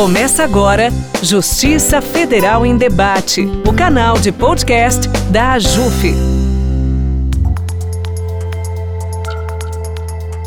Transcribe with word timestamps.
Começa 0.00 0.42
agora 0.42 0.88
Justiça 1.22 2.00
Federal 2.00 2.64
em 2.64 2.74
Debate, 2.74 3.42
o 3.68 3.72
canal 3.74 4.18
de 4.18 4.32
podcast 4.32 5.06
da 5.30 5.52
AJUF. 5.52 6.39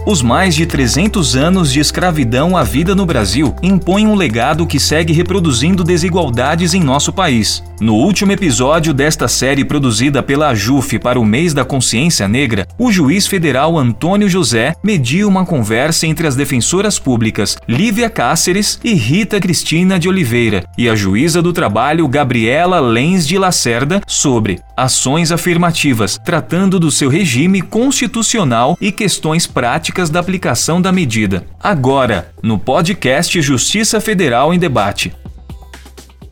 Os 0.05 0.21
mais 0.21 0.53
de 0.53 0.65
300 0.65 1.37
anos 1.37 1.71
de 1.71 1.79
escravidão 1.79 2.57
à 2.57 2.63
vida 2.63 2.93
no 2.93 3.05
Brasil 3.05 3.55
impõem 3.63 4.05
um 4.05 4.15
legado 4.15 4.67
que 4.67 4.77
segue 4.77 5.13
reproduzindo 5.13 5.81
desigualdades 5.81 6.73
em 6.73 6.83
nosso 6.83 7.13
país. 7.13 7.63
No 7.79 7.95
último 7.95 8.33
episódio 8.33 8.93
desta 8.93 9.29
série 9.29 9.63
produzida 9.63 10.21
pela 10.21 10.49
AJUF 10.49 10.99
para 10.99 11.17
o 11.17 11.23
mês 11.23 11.53
da 11.53 11.63
consciência 11.63 12.27
negra, 12.27 12.67
o 12.77 12.91
juiz 12.91 13.27
federal 13.27 13.77
Antônio 13.77 14.27
José 14.27 14.75
mediu 14.83 15.25
uma 15.25 15.45
conversa 15.45 16.05
entre 16.05 16.27
as 16.27 16.35
defensoras 16.35 16.99
públicas 16.99 17.57
Lívia 17.65 18.09
Cáceres 18.09 18.79
e 18.83 18.93
Rita 18.93 19.39
Cristina 19.39 19.97
de 19.97 20.09
Oliveira 20.09 20.65
e 20.77 20.89
a 20.89 20.95
juíza 20.95 21.41
do 21.41 21.53
trabalho 21.53 22.07
Gabriela 22.09 22.81
Lens 22.81 23.25
de 23.25 23.37
Lacerda 23.37 24.01
sobre 24.05 24.59
ações 24.75 25.31
afirmativas, 25.31 26.17
tratando 26.17 26.79
do 26.79 26.89
seu 26.89 27.09
regime 27.09 27.61
constitucional 27.61 28.77
e 28.81 28.91
questões 28.91 29.45
práticas 29.45 30.09
da 30.09 30.19
aplicação 30.19 30.81
da 30.81 30.91
medida. 30.91 31.45
Agora, 31.59 32.31
no 32.41 32.57
podcast 32.57 33.41
Justiça 33.41 34.01
Federal 34.01 34.53
em 34.53 34.59
Debate. 34.59 35.13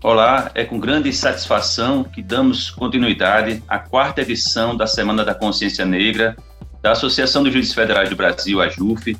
Olá, 0.04 0.50
é 0.56 0.64
com 0.64 0.80
grande 0.80 1.14
satisfação 1.14 2.04
que 2.04 2.24
damos 2.24 2.72
continuidade 2.72 3.64
à 3.68 3.78
quarta 3.78 4.22
edição 4.22 4.76
da 4.76 4.88
Semana 4.88 5.24
da 5.24 5.36
Consciência 5.36 5.86
Negra 5.86 6.36
da 6.82 6.94
Associação 6.94 7.44
dos 7.44 7.54
Juízes 7.54 7.74
Federais 7.74 8.10
do 8.10 8.16
Brasil, 8.16 8.60
a 8.60 8.68
JUF, 8.68 9.16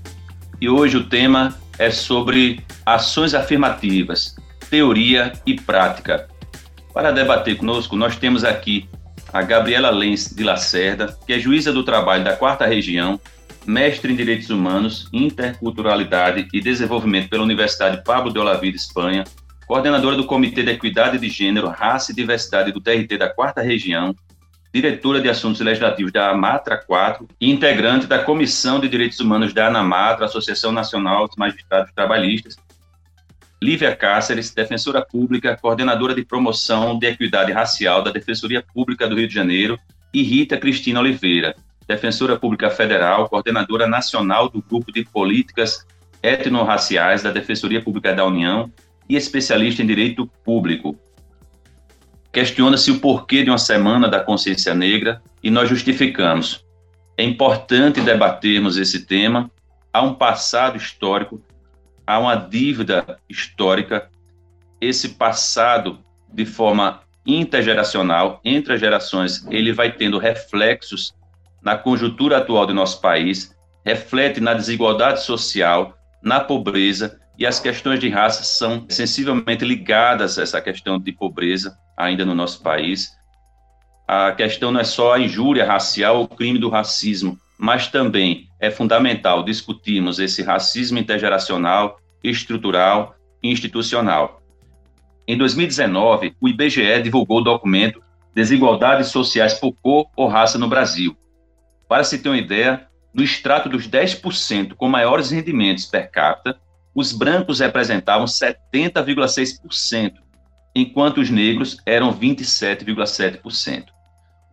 e 0.60 0.68
hoje 0.68 0.98
o 0.98 1.04
tema 1.04 1.56
é 1.78 1.92
sobre 1.92 2.64
ações 2.86 3.34
afirmativas, 3.34 4.36
teoria 4.70 5.34
e 5.46 5.54
prática. 5.56 6.28
Para 6.94 7.12
debater 7.12 7.58
conosco, 7.58 7.96
nós 7.96 8.16
temos 8.16 8.44
aqui 8.44 8.90
a 9.34 9.42
Gabriela 9.42 9.90
Lenz 9.90 10.34
de 10.34 10.44
Lacerda, 10.44 11.18
que 11.26 11.34
é 11.34 11.40
juíza 11.40 11.72
do 11.72 11.84
trabalho 11.84 12.24
da 12.24 12.36
Quarta 12.36 12.66
Região 12.66 13.20
mestre 13.66 14.12
em 14.12 14.16
Direitos 14.16 14.50
Humanos, 14.50 15.08
Interculturalidade 15.14 16.48
e 16.54 16.60
Desenvolvimento 16.60 17.30
pela 17.30 17.44
Universidade 17.44 18.04
Pablo 18.04 18.32
de 18.32 18.40
Olavide, 18.40 18.78
Espanha, 18.78 19.24
coordenadora 19.68 20.16
do 20.16 20.26
Comitê 20.26 20.64
de 20.64 20.72
Equidade 20.72 21.18
de 21.18 21.30
Gênero, 21.30 21.68
Raça 21.68 22.12
e 22.12 22.16
Diversidade 22.16 22.72
do 22.72 22.82
TRT 22.82 23.18
da 23.18 23.30
Quarta 23.30 23.62
Região, 23.62 24.16
diretora 24.74 25.22
de 25.22 25.30
Assuntos 25.30 25.62
Legislativos 25.62 26.12
da 26.12 26.32
AMATRA 26.32 26.78
4 26.78 27.28
e 27.40 27.52
integrante 27.52 28.08
da 28.08 28.20
Comissão 28.20 28.80
de 28.80 28.88
Direitos 28.88 29.20
Humanos 29.20 29.54
da 29.54 29.68
ANAMATRA, 29.68 30.26
Associação 30.26 30.72
Nacional 30.72 31.28
dos 31.28 31.36
Magistrados 31.36 31.92
Trabalhistas, 31.94 32.56
Lívia 33.64 33.96
Cáceres, 33.96 34.52
defensora 34.52 35.06
pública, 35.06 35.56
coordenadora 35.56 36.16
de 36.16 36.26
promoção 36.26 36.98
de 36.98 37.06
equidade 37.06 37.52
racial 37.52 38.02
da 38.02 38.10
Defensoria 38.10 38.64
Pública 38.74 39.08
do 39.08 39.16
Rio 39.16 39.28
de 39.28 39.36
Janeiro, 39.36 39.78
e 40.12 40.24
Rita 40.24 40.58
Cristina 40.58 41.00
Oliveira, 41.00 41.56
defensora 41.88 42.38
pública 42.38 42.70
federal, 42.72 43.30
coordenadora 43.30 43.88
nacional 43.88 44.50
do 44.50 44.62
Grupo 44.62 44.92
de 44.92 45.06
Políticas 45.06 45.86
Etnorraciais 46.24 47.22
da 47.22 47.32
Defensoria 47.32 47.82
Pública 47.82 48.14
da 48.14 48.26
União 48.26 48.72
e 49.08 49.16
especialista 49.16 49.84
em 49.84 49.86
direito 49.86 50.26
público. 50.44 50.98
Questiona-se 52.32 52.90
o 52.92 53.00
porquê 53.00 53.44
de 53.44 53.50
uma 53.52 53.58
semana 53.58 54.08
da 54.08 54.20
consciência 54.20 54.74
negra 54.74 55.22
e 55.44 55.52
nós 55.52 55.70
justificamos. 55.70 56.66
É 57.18 57.24
importante 57.24 58.02
debatermos 58.02 58.78
esse 58.78 59.06
tema. 59.06 59.52
Há 59.94 60.02
um 60.02 60.14
passado 60.14 60.78
histórico, 60.78 61.42
há 62.12 62.20
uma 62.20 62.36
dívida 62.36 63.18
histórica. 63.30 64.10
Esse 64.82 65.10
passado, 65.10 66.00
de 66.32 66.46
forma 66.46 67.02
intergeracional, 67.26 68.42
entre 68.44 68.74
as 68.74 68.82
gerações, 68.82 69.46
ele 69.50 69.72
vai 69.72 69.94
tendo 69.94 70.18
reflexos 70.18 71.14
na 71.62 71.78
conjuntura 71.78 72.40
atual 72.40 72.66
do 72.66 72.74
nosso 72.74 73.00
país, 73.00 73.56
reflete 73.86 74.42
na 74.42 74.54
desigualdade 74.54 75.22
social, 75.22 75.98
na 76.22 76.42
pobreza, 76.42 77.18
e 77.38 77.46
as 77.46 77.60
questões 77.62 78.00
de 78.00 78.10
raça 78.10 78.44
são 78.44 78.86
sensivelmente 78.90 79.64
ligadas 79.64 80.38
a 80.38 80.44
essa 80.44 80.60
questão 80.60 81.00
de 81.00 81.14
pobreza 81.14 81.78
ainda 81.96 82.26
no 82.26 82.36
nosso 82.36 82.62
país. 82.62 83.16
A 84.06 84.34
questão 84.34 84.70
não 84.70 84.82
é 84.82 84.84
só 84.84 85.14
a 85.14 85.20
injúria 85.20 85.66
racial 85.66 86.18
ou 86.18 86.24
o 86.26 86.28
crime 86.28 86.60
do 86.60 86.70
racismo, 86.70 87.40
mas 87.58 87.88
também 87.88 88.50
é 88.60 88.70
fundamental 88.70 89.44
discutirmos 89.44 90.20
esse 90.20 90.42
racismo 90.42 90.98
intergeracional, 90.98 92.01
estrutural 92.24 93.16
e 93.42 93.52
institucional. 93.52 94.42
Em 95.28 95.38
2019, 95.38 96.36
o 96.40 96.48
IBGE 96.48 97.02
divulgou 97.02 97.40
o 97.40 97.44
documento 97.44 98.02
Desigualdades 98.34 99.08
Sociais 99.08 99.54
por 99.56 99.74
Cor 99.74 100.08
ou 100.16 100.28
Raça 100.28 100.58
no 100.58 100.68
Brasil, 100.68 101.16
para 101.92 102.06
se 102.06 102.20
ter 102.20 102.30
uma 102.30 102.38
ideia, 102.38 102.88
no 103.14 103.22
extrato 103.22 103.68
dos 103.68 103.86
10% 103.86 104.76
com 104.76 104.88
maiores 104.88 105.30
rendimentos 105.30 105.86
per 105.86 106.10
capita, 106.10 106.58
os 106.96 107.12
brancos 107.12 107.60
representavam 107.60 108.26
70,6%, 108.26 110.14
enquanto 110.74 111.18
os 111.18 111.30
negros 111.30 111.76
eram 111.86 112.18
27,7%. 112.18 113.88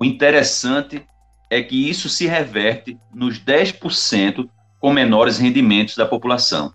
O 0.01 0.05
interessante 0.05 1.07
é 1.49 1.63
que 1.63 1.89
isso 1.89 2.09
se 2.09 2.27
reverte 2.27 2.99
nos 3.15 3.39
10% 3.39 4.51
com 4.81 4.93
menores 4.93 5.39
rendimentos 5.39 5.95
da 5.95 6.07
população, 6.07 6.75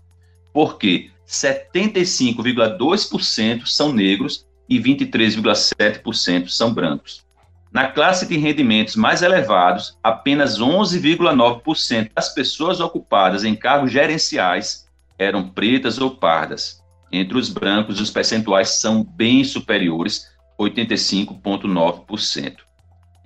porque 0.54 1.10
75,2% 1.26 3.66
são 3.66 3.92
negros 3.92 4.46
e 4.68 4.78
23,7% 4.80 6.48
são 6.48 6.72
brancos. 6.72 7.24
Na 7.72 7.88
classe 7.88 8.26
de 8.26 8.38
rendimentos 8.38 8.94
mais 8.94 9.20
elevados, 9.20 9.98
apenas 10.00 10.60
11,9% 10.60 12.12
das 12.14 12.32
pessoas 12.32 12.78
ocupadas 12.78 13.42
em 13.42 13.56
cargos 13.56 13.90
gerenciais 13.90 14.88
eram 15.18 15.48
pretas 15.48 15.98
ou 15.98 16.12
pardas. 16.12 16.80
Entre 17.10 17.36
os 17.36 17.48
brancos, 17.48 18.00
os 18.00 18.10
percentuais 18.10 18.80
são 18.80 19.02
bem 19.02 19.42
superiores, 19.42 20.32
85,9%. 20.58 22.58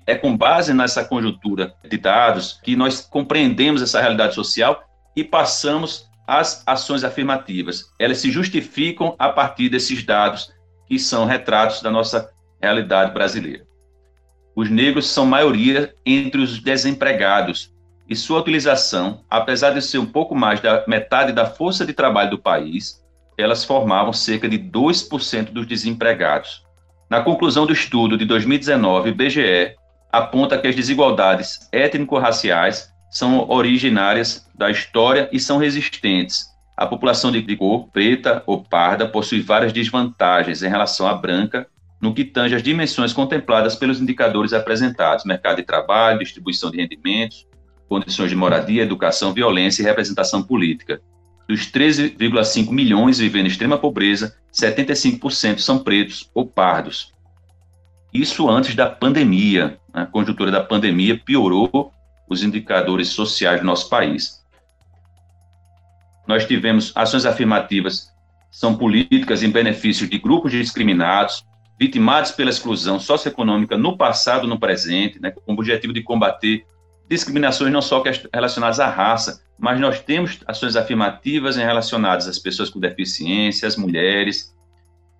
É 0.06 0.14
com 0.14 0.34
base 0.34 0.72
nessa 0.72 1.04
conjuntura 1.04 1.74
de 1.86 1.98
dados 1.98 2.58
que 2.64 2.74
nós 2.74 3.02
compreendemos 3.02 3.82
essa 3.82 4.00
realidade 4.00 4.34
social 4.34 4.82
e 5.14 5.22
passamos 5.22 6.07
às 6.28 6.62
ações 6.66 7.02
afirmativas. 7.02 7.90
Elas 7.98 8.18
se 8.18 8.30
justificam 8.30 9.16
a 9.18 9.30
partir 9.30 9.68
desses 9.68 10.04
dados 10.04 10.52
que 10.86 10.98
são 10.98 11.24
retratos 11.24 11.82
da 11.82 11.90
nossa 11.90 12.30
realidade 12.60 13.12
brasileira 13.12 13.66
os 14.58 14.68
negros 14.68 15.08
são 15.08 15.24
maioria 15.24 15.94
entre 16.04 16.40
os 16.40 16.58
desempregados 16.58 17.72
e 18.08 18.16
sua 18.16 18.40
utilização, 18.40 19.20
apesar 19.30 19.70
de 19.70 19.80
ser 19.80 19.98
um 19.98 20.06
pouco 20.06 20.34
mais 20.34 20.58
da 20.58 20.82
metade 20.88 21.32
da 21.32 21.46
força 21.46 21.86
de 21.86 21.92
trabalho 21.92 22.30
do 22.30 22.38
país, 22.40 23.00
elas 23.38 23.64
formavam 23.64 24.12
cerca 24.12 24.48
de 24.48 24.58
2% 24.58 25.52
dos 25.52 25.64
desempregados. 25.64 26.64
Na 27.08 27.22
conclusão 27.22 27.66
do 27.66 27.72
estudo 27.72 28.18
de 28.18 28.24
2019, 28.24 29.10
o 29.10 29.12
IBGE 29.12 29.76
aponta 30.10 30.58
que 30.58 30.66
as 30.66 30.74
desigualdades 30.74 31.68
étnico-raciais 31.70 32.92
são 33.10 33.48
originárias 33.48 34.46
da 34.54 34.70
história 34.70 35.28
e 35.32 35.40
são 35.40 35.58
resistentes. 35.58 36.46
A 36.76 36.86
população 36.86 37.32
de 37.32 37.56
cor 37.56 37.88
preta 37.88 38.42
ou 38.46 38.62
parda 38.62 39.08
possui 39.08 39.40
várias 39.40 39.72
desvantagens 39.72 40.62
em 40.62 40.68
relação 40.68 41.06
à 41.06 41.14
branca 41.14 41.66
no 42.00 42.14
que 42.14 42.24
tange 42.24 42.54
às 42.54 42.62
dimensões 42.62 43.12
contempladas 43.12 43.74
pelos 43.74 44.00
indicadores 44.00 44.52
apresentados: 44.52 45.24
mercado 45.24 45.56
de 45.56 45.64
trabalho, 45.64 46.20
distribuição 46.20 46.70
de 46.70 46.76
rendimentos, 46.76 47.46
condições 47.88 48.30
de 48.30 48.36
moradia, 48.36 48.82
educação, 48.82 49.32
violência 49.32 49.82
e 49.82 49.84
representação 49.84 50.42
política. 50.42 51.00
Dos 51.48 51.62
13,5 51.72 52.70
milhões 52.70 53.18
vivendo 53.18 53.46
em 53.46 53.48
extrema 53.48 53.78
pobreza, 53.78 54.36
75% 54.52 55.58
são 55.58 55.78
pretos 55.78 56.30
ou 56.34 56.46
pardos. 56.46 57.12
Isso 58.12 58.48
antes 58.48 58.74
da 58.74 58.86
pandemia. 58.88 59.78
A 59.92 60.04
conjuntura 60.04 60.50
da 60.50 60.62
pandemia 60.62 61.18
piorou 61.18 61.92
os 62.28 62.42
indicadores 62.42 63.08
sociais 63.08 63.60
do 63.60 63.66
nosso 63.66 63.88
país. 63.88 64.44
Nós 66.26 66.46
tivemos 66.46 66.92
ações 66.94 67.24
afirmativas, 67.24 68.12
são 68.50 68.76
políticas 68.76 69.42
em 69.42 69.50
benefício 69.50 70.08
de 70.08 70.18
grupos 70.18 70.52
discriminados, 70.52 71.44
vitimados 71.78 72.32
pela 72.32 72.50
exclusão 72.50 72.98
socioeconômica 72.98 73.78
no 73.78 73.96
passado 73.96 74.46
e 74.46 74.48
no 74.48 74.58
presente, 74.58 75.20
né, 75.20 75.30
com 75.30 75.52
o 75.52 75.54
objetivo 75.54 75.92
de 75.92 76.02
combater 76.02 76.64
discriminações 77.08 77.72
não 77.72 77.80
só 77.80 78.02
relacionadas 78.32 78.78
à 78.80 78.88
raça, 78.88 79.42
mas 79.58 79.80
nós 79.80 80.00
temos 80.00 80.38
ações 80.46 80.76
afirmativas 80.76 81.56
relacionadas 81.56 82.28
às 82.28 82.38
pessoas 82.38 82.68
com 82.68 82.78
deficiência, 82.78 83.66
às 83.66 83.76
mulheres. 83.76 84.54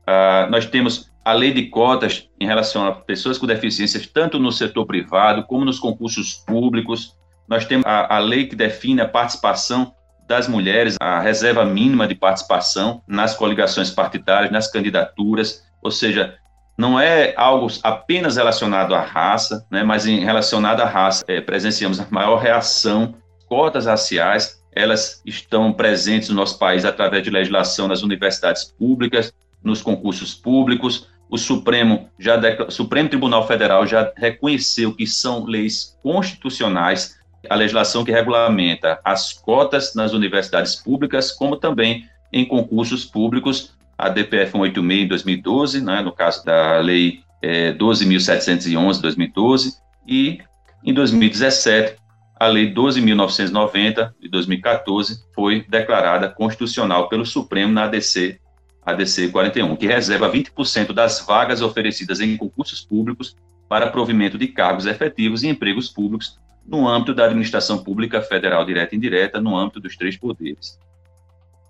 Uh, 0.03 0.51
nós 0.51 0.67
temos 0.67 1.11
a 1.29 1.33
lei 1.35 1.53
de 1.53 1.65
cotas 1.65 2.27
em 2.41 2.47
relação 2.47 2.87
a 2.87 2.93
pessoas 2.93 3.37
com 3.37 3.47
deficiências, 3.47 4.07
tanto 4.07 4.39
no 4.39 4.51
setor 4.51 4.87
privado 4.87 5.43
como 5.43 5.63
nos 5.63 5.79
concursos 5.79 6.33
públicos. 6.47 7.15
Nós 7.47 7.67
temos 7.67 7.85
a, 7.85 8.17
a 8.17 8.19
lei 8.19 8.47
que 8.47 8.57
define 8.57 9.03
a 9.03 9.09
participação 9.09 9.93
das 10.27 10.49
mulheres 10.49 10.97
a 10.99 11.21
reserva 11.21 11.67
mínima 11.67 12.09
de 12.09 12.15
participação 12.15 13.03
nas 13.07 13.35
coligações 13.35 13.91
partidárias, 13.91 14.51
nas 14.51 14.73
candidaturas, 14.73 15.63
ou 15.83 15.91
seja, 15.91 16.35
não 16.79 16.99
é 16.99 17.35
algo 17.37 17.67
apenas 17.83 18.37
relacionado 18.37 18.95
à 18.95 19.03
raça, 19.03 19.67
né, 19.71 19.83
mas 19.83 20.07
em 20.07 20.25
relacionado 20.25 20.81
à 20.81 20.87
raça, 20.87 21.23
é, 21.29 21.43
presenciamos 21.43 22.01
a 22.01 22.07
maior 22.11 22.39
reação, 22.39 23.15
cotas 23.47 23.85
raciais, 23.85 24.65
elas 24.73 25.21
estão 25.27 25.75
presentes 25.75 26.31
no 26.31 26.37
nosso 26.37 26.59
país 26.59 26.87
através 26.87 27.23
de 27.23 27.29
legislação 27.29 27.87
nas 27.87 28.03
universidades 28.03 28.65
públicas, 28.65 29.31
nos 29.63 29.83
concursos 29.83 30.35
públicos. 30.35 31.07
O 31.31 31.37
Supremo 31.37 32.09
já 32.19 32.41
o 32.67 32.71
Supremo 32.71 33.09
Tribunal 33.09 33.47
Federal 33.47 33.87
já 33.87 34.13
reconheceu 34.17 34.95
que 34.95 35.07
são 35.07 35.45
leis 35.45 35.99
constitucionais 36.03 37.19
a 37.49 37.55
legislação 37.55 38.05
que 38.05 38.11
regulamenta 38.11 39.01
as 39.05 39.33
cotas 39.33 39.95
nas 39.95 40.13
universidades 40.13 40.75
públicas, 40.75 41.31
como 41.31 41.57
também 41.57 42.07
em 42.33 42.45
concursos 42.45 43.05
públicos, 43.05 43.77
a 43.97 44.09
DPF 44.09 44.53
186 44.53 45.05
em 45.05 45.09
2012, 45.09 45.85
né, 45.85 46.01
no 46.03 46.13
caso 46.13 46.45
da 46.45 46.79
Lei 46.79 47.21
é, 47.43 47.73
12.711 47.73 48.95
de 48.95 49.03
2012, 49.03 49.77
e 50.07 50.39
em 50.85 50.93
2017, 50.93 51.97
a 52.39 52.47
Lei 52.47 52.73
12.990 52.73 54.13
de 54.21 54.29
2014 54.29 55.25
foi 55.35 55.65
declarada 55.69 56.29
constitucional 56.29 57.09
pelo 57.09 57.27
Supremo 57.27 57.73
na 57.73 57.85
ADC, 57.85 58.41
ADC 58.89 59.29
41, 59.29 59.77
que 59.77 59.87
reserva 59.87 60.31
20% 60.31 60.95
das 60.95 61.21
vagas 61.21 61.61
oferecidas 61.61 62.21
em 62.21 62.37
concursos 62.39 62.81
públicos 62.81 63.37
para 63.69 63.91
provimento 63.91 64.39
de 64.39 64.49
cargos 64.49 64.87
efetivos 64.87 65.43
e 65.43 65.49
empregos 65.49 65.91
públicos 65.91 66.39
no 66.67 66.89
âmbito 66.89 67.15
da 67.15 67.27
administração 67.27 67.85
pública 67.85 68.23
federal 68.23 68.65
direta 68.65 68.95
e 68.95 68.99
indireta, 68.99 69.41
no 69.41 69.57
âmbito 69.57 69.79
dos 69.79 69.95
três 69.95 70.17
poderes. 70.17 70.79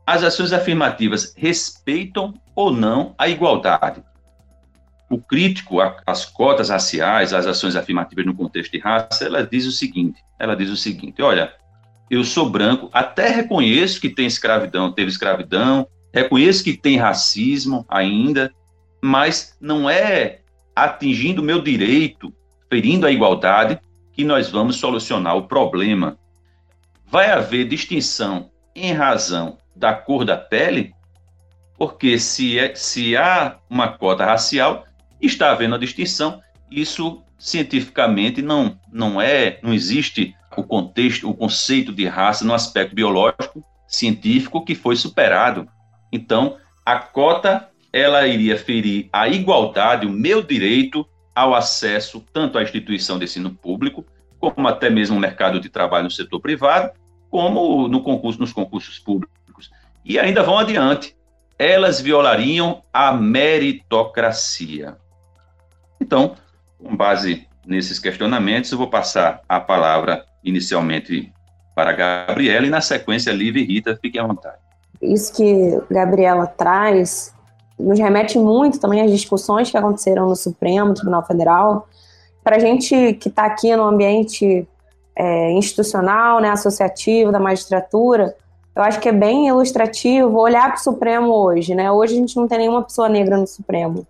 As 0.06 0.22
ações 0.22 0.52
afirmativas 0.52 1.34
respeitam 1.36 2.34
ou 2.54 2.72
não 2.72 3.14
a 3.18 3.28
igualdade? 3.28 4.02
O 5.10 5.18
crítico 5.18 5.78
às 6.06 6.24
cotas 6.24 6.70
raciais, 6.70 7.32
às 7.32 7.46
ações 7.46 7.74
afirmativas 7.74 8.26
no 8.26 8.34
contexto 8.34 8.72
de 8.72 8.78
raça, 8.78 9.24
ela 9.24 9.42
diz 9.44 9.66
o 9.66 9.72
seguinte: 9.72 10.22
ela 10.38 10.54
diz 10.54 10.70
o 10.70 10.76
seguinte, 10.76 11.20
olha, 11.20 11.52
eu 12.10 12.22
sou 12.22 12.48
branco, 12.48 12.88
até 12.92 13.28
reconheço 13.28 14.00
que 14.00 14.08
tem 14.08 14.26
escravidão, 14.26 14.92
teve 14.92 15.10
escravidão, 15.10 15.86
reconheço 16.12 16.64
que 16.64 16.76
tem 16.76 16.96
racismo 16.96 17.84
ainda, 17.88 18.52
mas 19.02 19.56
não 19.60 19.88
é 19.88 20.40
atingindo 20.74 21.42
o 21.42 21.44
meu 21.44 21.60
direito, 21.60 22.32
ferindo 22.68 23.06
a 23.06 23.10
igualdade, 23.10 23.80
que 24.12 24.24
nós 24.24 24.50
vamos 24.50 24.76
solucionar 24.76 25.36
o 25.36 25.46
problema. 25.46 26.18
Vai 27.06 27.30
haver 27.30 27.66
distinção 27.66 28.50
em 28.74 28.92
razão 28.92 29.58
da 29.74 29.94
cor 29.94 30.24
da 30.24 30.36
pele? 30.36 30.92
Porque 31.76 32.18
se, 32.18 32.58
é, 32.58 32.74
se 32.74 33.16
há 33.16 33.58
uma 33.70 33.88
cota 33.88 34.24
racial, 34.24 34.84
está 35.20 35.52
havendo 35.52 35.76
a 35.76 35.78
distinção. 35.78 36.40
Isso 36.70 37.22
cientificamente 37.38 38.42
não, 38.42 38.78
não 38.92 39.20
é, 39.22 39.60
não 39.62 39.72
existe 39.72 40.34
o 40.56 40.64
contexto, 40.64 41.30
o 41.30 41.34
conceito 41.34 41.92
de 41.92 42.06
raça 42.06 42.44
no 42.44 42.52
aspecto 42.52 42.94
biológico 42.94 43.62
científico 43.86 44.64
que 44.64 44.74
foi 44.74 44.96
superado. 44.96 45.68
Então, 46.12 46.56
a 46.84 46.98
cota 46.98 47.68
ela 47.92 48.26
iria 48.26 48.58
ferir 48.58 49.08
a 49.12 49.28
igualdade, 49.28 50.06
o 50.06 50.10
meu 50.10 50.42
direito 50.42 51.06
ao 51.34 51.54
acesso 51.54 52.24
tanto 52.32 52.58
à 52.58 52.62
instituição 52.62 53.18
de 53.18 53.24
ensino 53.24 53.54
público, 53.54 54.04
como 54.38 54.68
até 54.68 54.90
mesmo 54.90 55.16
o 55.16 55.20
mercado 55.20 55.60
de 55.60 55.68
trabalho 55.68 56.04
no 56.04 56.10
setor 56.10 56.40
privado, 56.40 56.90
como 57.30 57.88
no 57.88 58.02
concurso, 58.02 58.40
nos 58.40 58.52
concursos 58.52 58.98
públicos. 58.98 59.70
E 60.04 60.18
ainda 60.18 60.42
vão 60.42 60.58
adiante. 60.58 61.16
Elas 61.58 62.00
violariam 62.00 62.82
a 62.92 63.12
meritocracia. 63.12 64.96
Então, 66.00 66.36
com 66.78 66.96
base 66.96 67.46
nesses 67.66 67.98
questionamentos, 67.98 68.70
eu 68.70 68.78
vou 68.78 68.88
passar 68.88 69.42
a 69.48 69.58
palavra 69.60 70.24
inicialmente 70.42 71.32
para 71.74 71.90
a 71.90 71.92
Gabriela 71.92 72.66
e, 72.66 72.70
na 72.70 72.80
sequência, 72.80 73.32
Lívia 73.32 73.62
e 73.62 73.66
Rita, 73.66 73.98
fiquem 74.00 74.20
à 74.20 74.26
vontade. 74.26 74.67
Isso 75.00 75.32
que 75.32 75.80
Gabriela 75.90 76.46
traz 76.46 77.32
nos 77.78 77.98
remete 77.98 78.38
muito 78.38 78.80
também 78.80 79.02
às 79.02 79.10
discussões 79.10 79.70
que 79.70 79.76
aconteceram 79.76 80.28
no 80.28 80.34
Supremo 80.34 80.94
Tribunal 80.94 81.24
Federal. 81.24 81.88
Para 82.42 82.56
a 82.56 82.58
gente 82.58 83.14
que 83.14 83.28
está 83.28 83.44
aqui 83.44 83.74
no 83.76 83.84
ambiente 83.84 84.66
é, 85.14 85.52
institucional, 85.52 86.40
né, 86.40 86.50
associativo 86.50 87.30
da 87.30 87.38
magistratura, 87.38 88.34
eu 88.74 88.82
acho 88.82 89.00
que 89.00 89.08
é 89.08 89.12
bem 89.12 89.48
ilustrativo 89.48 90.38
olhar 90.38 90.68
para 90.68 90.78
o 90.78 90.82
Supremo 90.82 91.32
hoje. 91.32 91.74
Né? 91.74 91.90
Hoje 91.90 92.14
a 92.14 92.16
gente 92.16 92.36
não 92.36 92.48
tem 92.48 92.58
nenhuma 92.58 92.82
pessoa 92.82 93.08
negra 93.08 93.36
no 93.36 93.46
Supremo. 93.46 94.06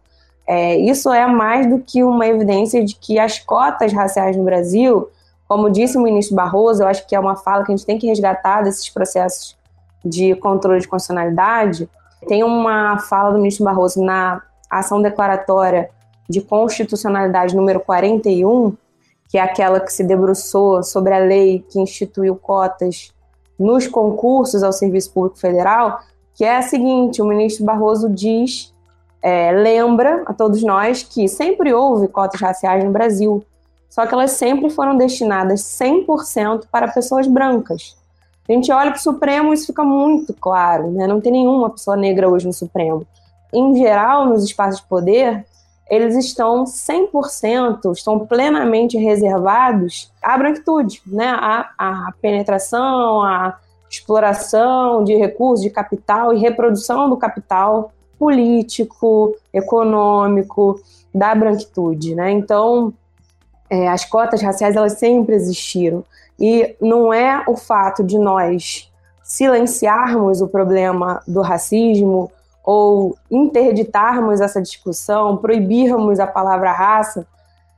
É, 0.46 0.76
isso 0.76 1.12
é 1.12 1.26
mais 1.26 1.68
do 1.68 1.78
que 1.78 2.02
uma 2.02 2.26
evidência 2.26 2.82
de 2.82 2.94
que 2.94 3.18
as 3.18 3.38
cotas 3.38 3.92
raciais 3.92 4.34
no 4.34 4.44
Brasil, 4.44 5.10
como 5.46 5.70
disse 5.70 5.98
o 5.98 6.00
ministro 6.00 6.34
Barroso, 6.34 6.82
eu 6.82 6.86
acho 6.86 7.06
que 7.06 7.14
é 7.14 7.20
uma 7.20 7.36
fala 7.36 7.64
que 7.64 7.72
a 7.72 7.76
gente 7.76 7.84
tem 7.84 7.98
que 7.98 8.06
resgatar 8.06 8.62
desses 8.62 8.88
processos 8.88 9.57
de 10.04 10.34
controle 10.36 10.80
de 10.80 10.88
constitucionalidade, 10.88 11.88
tem 12.26 12.42
uma 12.42 12.98
fala 12.98 13.32
do 13.32 13.38
ministro 13.38 13.64
Barroso 13.64 14.02
na 14.02 14.42
ação 14.70 15.00
declaratória 15.00 15.90
de 16.28 16.40
constitucionalidade 16.40 17.56
número 17.56 17.80
41, 17.80 18.76
que 19.28 19.38
é 19.38 19.40
aquela 19.40 19.80
que 19.80 19.92
se 19.92 20.04
debruçou 20.04 20.82
sobre 20.82 21.14
a 21.14 21.18
lei 21.18 21.64
que 21.70 21.80
instituiu 21.80 22.36
cotas 22.36 23.12
nos 23.58 23.86
concursos 23.86 24.62
ao 24.62 24.72
Serviço 24.72 25.12
Público 25.12 25.38
Federal, 25.38 26.00
que 26.34 26.44
é 26.44 26.56
a 26.56 26.62
seguinte: 26.62 27.20
o 27.20 27.26
ministro 27.26 27.64
Barroso 27.64 28.08
diz, 28.08 28.72
é, 29.20 29.50
lembra 29.52 30.22
a 30.26 30.32
todos 30.32 30.62
nós 30.62 31.02
que 31.02 31.28
sempre 31.28 31.72
houve 31.74 32.08
cotas 32.08 32.40
raciais 32.40 32.84
no 32.84 32.90
Brasil, 32.90 33.44
só 33.88 34.06
que 34.06 34.14
elas 34.14 34.32
sempre 34.32 34.70
foram 34.70 34.96
destinadas 34.96 35.62
100% 35.62 36.66
para 36.70 36.88
pessoas 36.88 37.26
brancas. 37.26 37.97
A 38.48 38.52
gente 38.52 38.72
olha 38.72 38.90
para 38.90 38.98
o 38.98 39.02
Supremo 39.02 39.50
e 39.50 39.54
isso 39.54 39.66
fica 39.66 39.84
muito 39.84 40.32
claro, 40.32 40.90
né? 40.90 41.06
Não 41.06 41.20
tem 41.20 41.32
nenhuma 41.32 41.68
pessoa 41.68 41.96
negra 41.96 42.28
hoje 42.28 42.46
no 42.46 42.52
Supremo. 42.52 43.06
Em 43.52 43.76
geral, 43.76 44.26
nos 44.26 44.44
espaços 44.44 44.80
de 44.80 44.86
poder, 44.86 45.44
eles 45.88 46.14
estão 46.16 46.64
100%, 46.64 47.92
estão 47.92 48.26
plenamente 48.26 48.98
reservados 48.98 50.12
à 50.22 50.36
branquitude, 50.36 51.02
né? 51.06 51.34
à, 51.40 52.12
penetração, 52.20 53.22
à 53.22 53.58
exploração 53.90 55.02
de 55.02 55.14
recursos, 55.14 55.62
de 55.62 55.70
capital 55.70 56.34
e 56.34 56.38
reprodução 56.38 57.08
do 57.08 57.16
capital 57.16 57.90
político, 58.18 59.34
econômico 59.52 60.78
da 61.14 61.34
branquitude. 61.34 62.14
Né? 62.14 62.32
Então, 62.32 62.92
é, 63.70 63.88
as 63.88 64.04
cotas 64.04 64.42
raciais 64.42 64.76
elas 64.76 64.98
sempre 64.98 65.34
existiram. 65.34 66.04
E 66.38 66.76
não 66.80 67.12
é 67.12 67.44
o 67.46 67.56
fato 67.56 68.04
de 68.04 68.18
nós 68.18 68.90
silenciarmos 69.22 70.40
o 70.40 70.48
problema 70.48 71.20
do 71.26 71.42
racismo 71.42 72.30
ou 72.64 73.16
interditarmos 73.30 74.40
essa 74.40 74.60
discussão, 74.60 75.36
proibirmos 75.36 76.20
a 76.20 76.26
palavra 76.26 76.72
raça, 76.72 77.26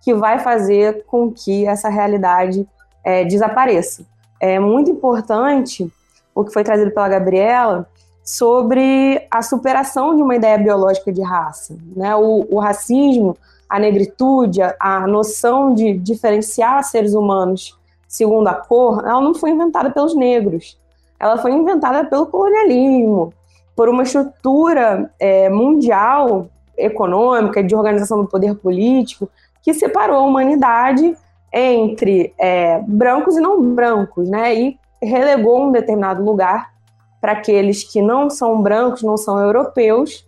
que 0.00 0.14
vai 0.14 0.38
fazer 0.38 1.04
com 1.06 1.30
que 1.30 1.66
essa 1.66 1.88
realidade 1.88 2.66
é, 3.04 3.24
desapareça. 3.24 4.04
É 4.38 4.58
muito 4.58 4.90
importante 4.90 5.92
o 6.34 6.44
que 6.44 6.52
foi 6.52 6.64
trazido 6.64 6.90
pela 6.90 7.08
Gabriela 7.08 7.86
sobre 8.24 9.26
a 9.30 9.42
superação 9.42 10.14
de 10.16 10.22
uma 10.22 10.36
ideia 10.36 10.56
biológica 10.56 11.12
de 11.12 11.22
raça. 11.22 11.76
Né? 11.96 12.14
O, 12.16 12.46
o 12.50 12.58
racismo, 12.58 13.36
a 13.68 13.78
negritude, 13.78 14.62
a, 14.62 14.76
a 14.78 15.06
noção 15.06 15.74
de 15.74 15.92
diferenciar 15.94 16.82
seres 16.84 17.14
humanos 17.14 17.78
segundo 18.10 18.48
a 18.48 18.54
cor, 18.54 19.06
ela 19.06 19.20
não 19.20 19.32
foi 19.32 19.50
inventada 19.50 19.88
pelos 19.88 20.16
negros. 20.16 20.76
Ela 21.18 21.38
foi 21.38 21.52
inventada 21.52 22.04
pelo 22.04 22.26
colonialismo, 22.26 23.32
por 23.76 23.88
uma 23.88 24.02
estrutura 24.02 25.10
é, 25.18 25.48
mundial, 25.48 26.48
econômica, 26.76 27.62
de 27.62 27.74
organização 27.74 28.20
do 28.20 28.28
poder 28.28 28.56
político, 28.56 29.30
que 29.62 29.72
separou 29.72 30.16
a 30.16 30.22
humanidade 30.22 31.16
entre 31.52 32.34
é, 32.36 32.80
brancos 32.80 33.36
e 33.36 33.40
não 33.40 33.62
brancos, 33.62 34.28
né? 34.28 34.54
E 34.56 34.78
relegou 35.00 35.62
um 35.62 35.72
determinado 35.72 36.24
lugar 36.24 36.72
para 37.20 37.32
aqueles 37.32 37.84
que 37.84 38.02
não 38.02 38.28
são 38.28 38.60
brancos, 38.60 39.02
não 39.02 39.16
são 39.16 39.38
europeus. 39.38 40.26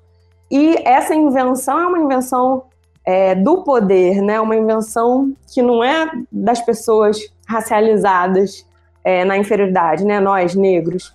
E 0.49 0.77
essa 0.85 1.15
invenção 1.15 1.81
é 1.81 1.87
uma 1.87 1.99
invenção 1.99 2.65
é, 3.05 3.35
do 3.35 3.65
poder, 3.65 4.23
né? 4.23 4.41
Uma 4.41 4.55
invenção 4.55 5.33
que 5.53 5.61
não 5.61 5.83
é 5.83 6.09
das 6.31 6.61
pessoas 6.61 7.19
racializadas 7.53 8.67
é, 9.05 9.25
na 9.25 9.37
inferioridade, 9.37 10.05
né? 10.05 10.21
Nós, 10.21 10.55
negros. 10.55 11.15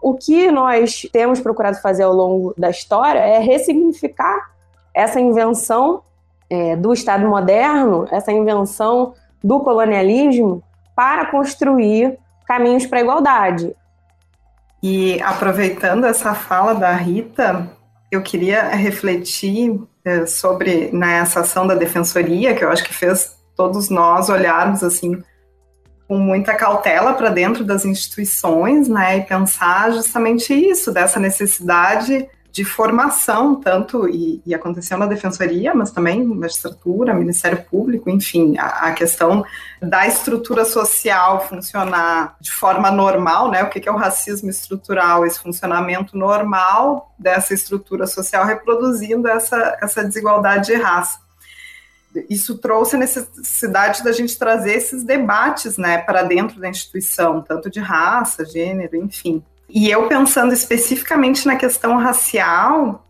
O 0.00 0.14
que 0.14 0.50
nós 0.50 1.08
temos 1.12 1.40
procurado 1.40 1.80
fazer 1.80 2.02
ao 2.02 2.12
longo 2.12 2.54
da 2.56 2.70
história 2.70 3.18
é 3.18 3.38
ressignificar 3.38 4.50
essa 4.94 5.20
invenção 5.20 6.02
é, 6.48 6.76
do 6.76 6.92
Estado 6.92 7.26
moderno, 7.26 8.06
essa 8.10 8.32
invenção 8.32 9.14
do 9.42 9.60
colonialismo, 9.60 10.62
para 10.94 11.26
construir 11.26 12.18
caminhos 12.46 12.86
para 12.86 12.98
a 12.98 13.02
igualdade. 13.02 13.76
E 14.82 15.20
aproveitando 15.22 16.04
essa 16.04 16.34
fala 16.34 16.74
da 16.74 16.92
Rita, 16.92 17.68
eu 18.10 18.22
queria 18.22 18.68
refletir 18.68 19.80
é, 20.04 20.24
sobre 20.24 20.90
nessa 20.92 21.40
né, 21.40 21.44
ação 21.44 21.66
da 21.66 21.74
defensoria, 21.74 22.54
que 22.54 22.64
eu 22.64 22.70
acho 22.70 22.84
que 22.84 22.94
fez 22.94 23.36
todos 23.56 23.90
nós 23.90 24.28
olharmos 24.28 24.84
assim 24.84 25.20
com 26.06 26.18
muita 26.18 26.54
cautela 26.54 27.14
para 27.14 27.30
dentro 27.30 27.64
das 27.64 27.84
instituições, 27.84 28.88
né, 28.88 29.18
e 29.18 29.22
pensar 29.22 29.92
justamente 29.92 30.54
isso, 30.54 30.92
dessa 30.92 31.18
necessidade 31.18 32.28
de 32.56 32.64
formação, 32.64 33.56
tanto, 33.56 34.08
e, 34.08 34.40
e, 34.46 34.54
aconteceu 34.54 34.96
na 34.96 35.04
defensoria, 35.04 35.74
mas 35.74 35.90
também 35.90 36.24
magistratura, 36.24 37.12
Ministério 37.12 37.62
Público, 37.70 38.08
enfim, 38.08 38.56
a, 38.56 38.86
a, 38.86 38.92
questão 38.92 39.44
da 39.82 40.06
estrutura 40.06 40.64
social 40.64 41.46
funcionar 41.46 42.34
de 42.40 42.50
forma 42.50 42.90
normal, 42.90 43.50
né? 43.50 43.62
O 43.62 43.68
que, 43.68 43.78
que 43.78 43.86
é 43.86 43.92
o 43.92 43.96
racismo 43.96 44.48
estrutural? 44.48 45.26
Esse 45.26 45.38
funcionamento 45.38 46.16
normal 46.16 47.14
dessa 47.18 47.52
estrutura 47.52 48.06
social 48.06 48.46
reproduzindo 48.46 49.28
essa, 49.28 49.76
essa 49.82 50.02
desigualdade 50.02 50.68
de 50.68 50.76
raça. 50.76 51.25
Isso 52.28 52.58
trouxe 52.58 52.96
a 52.96 52.98
necessidade 52.98 54.02
da 54.02 54.12
gente 54.12 54.38
trazer 54.38 54.74
esses 54.74 55.04
debates, 55.04 55.76
né, 55.76 55.98
para 55.98 56.22
dentro 56.22 56.60
da 56.60 56.68
instituição, 56.68 57.42
tanto 57.42 57.70
de 57.70 57.80
raça, 57.80 58.44
gênero, 58.44 58.96
enfim. 58.96 59.42
E 59.68 59.90
eu 59.90 60.06
pensando 60.08 60.52
especificamente 60.52 61.46
na 61.46 61.56
questão 61.56 61.96
racial, 61.96 63.04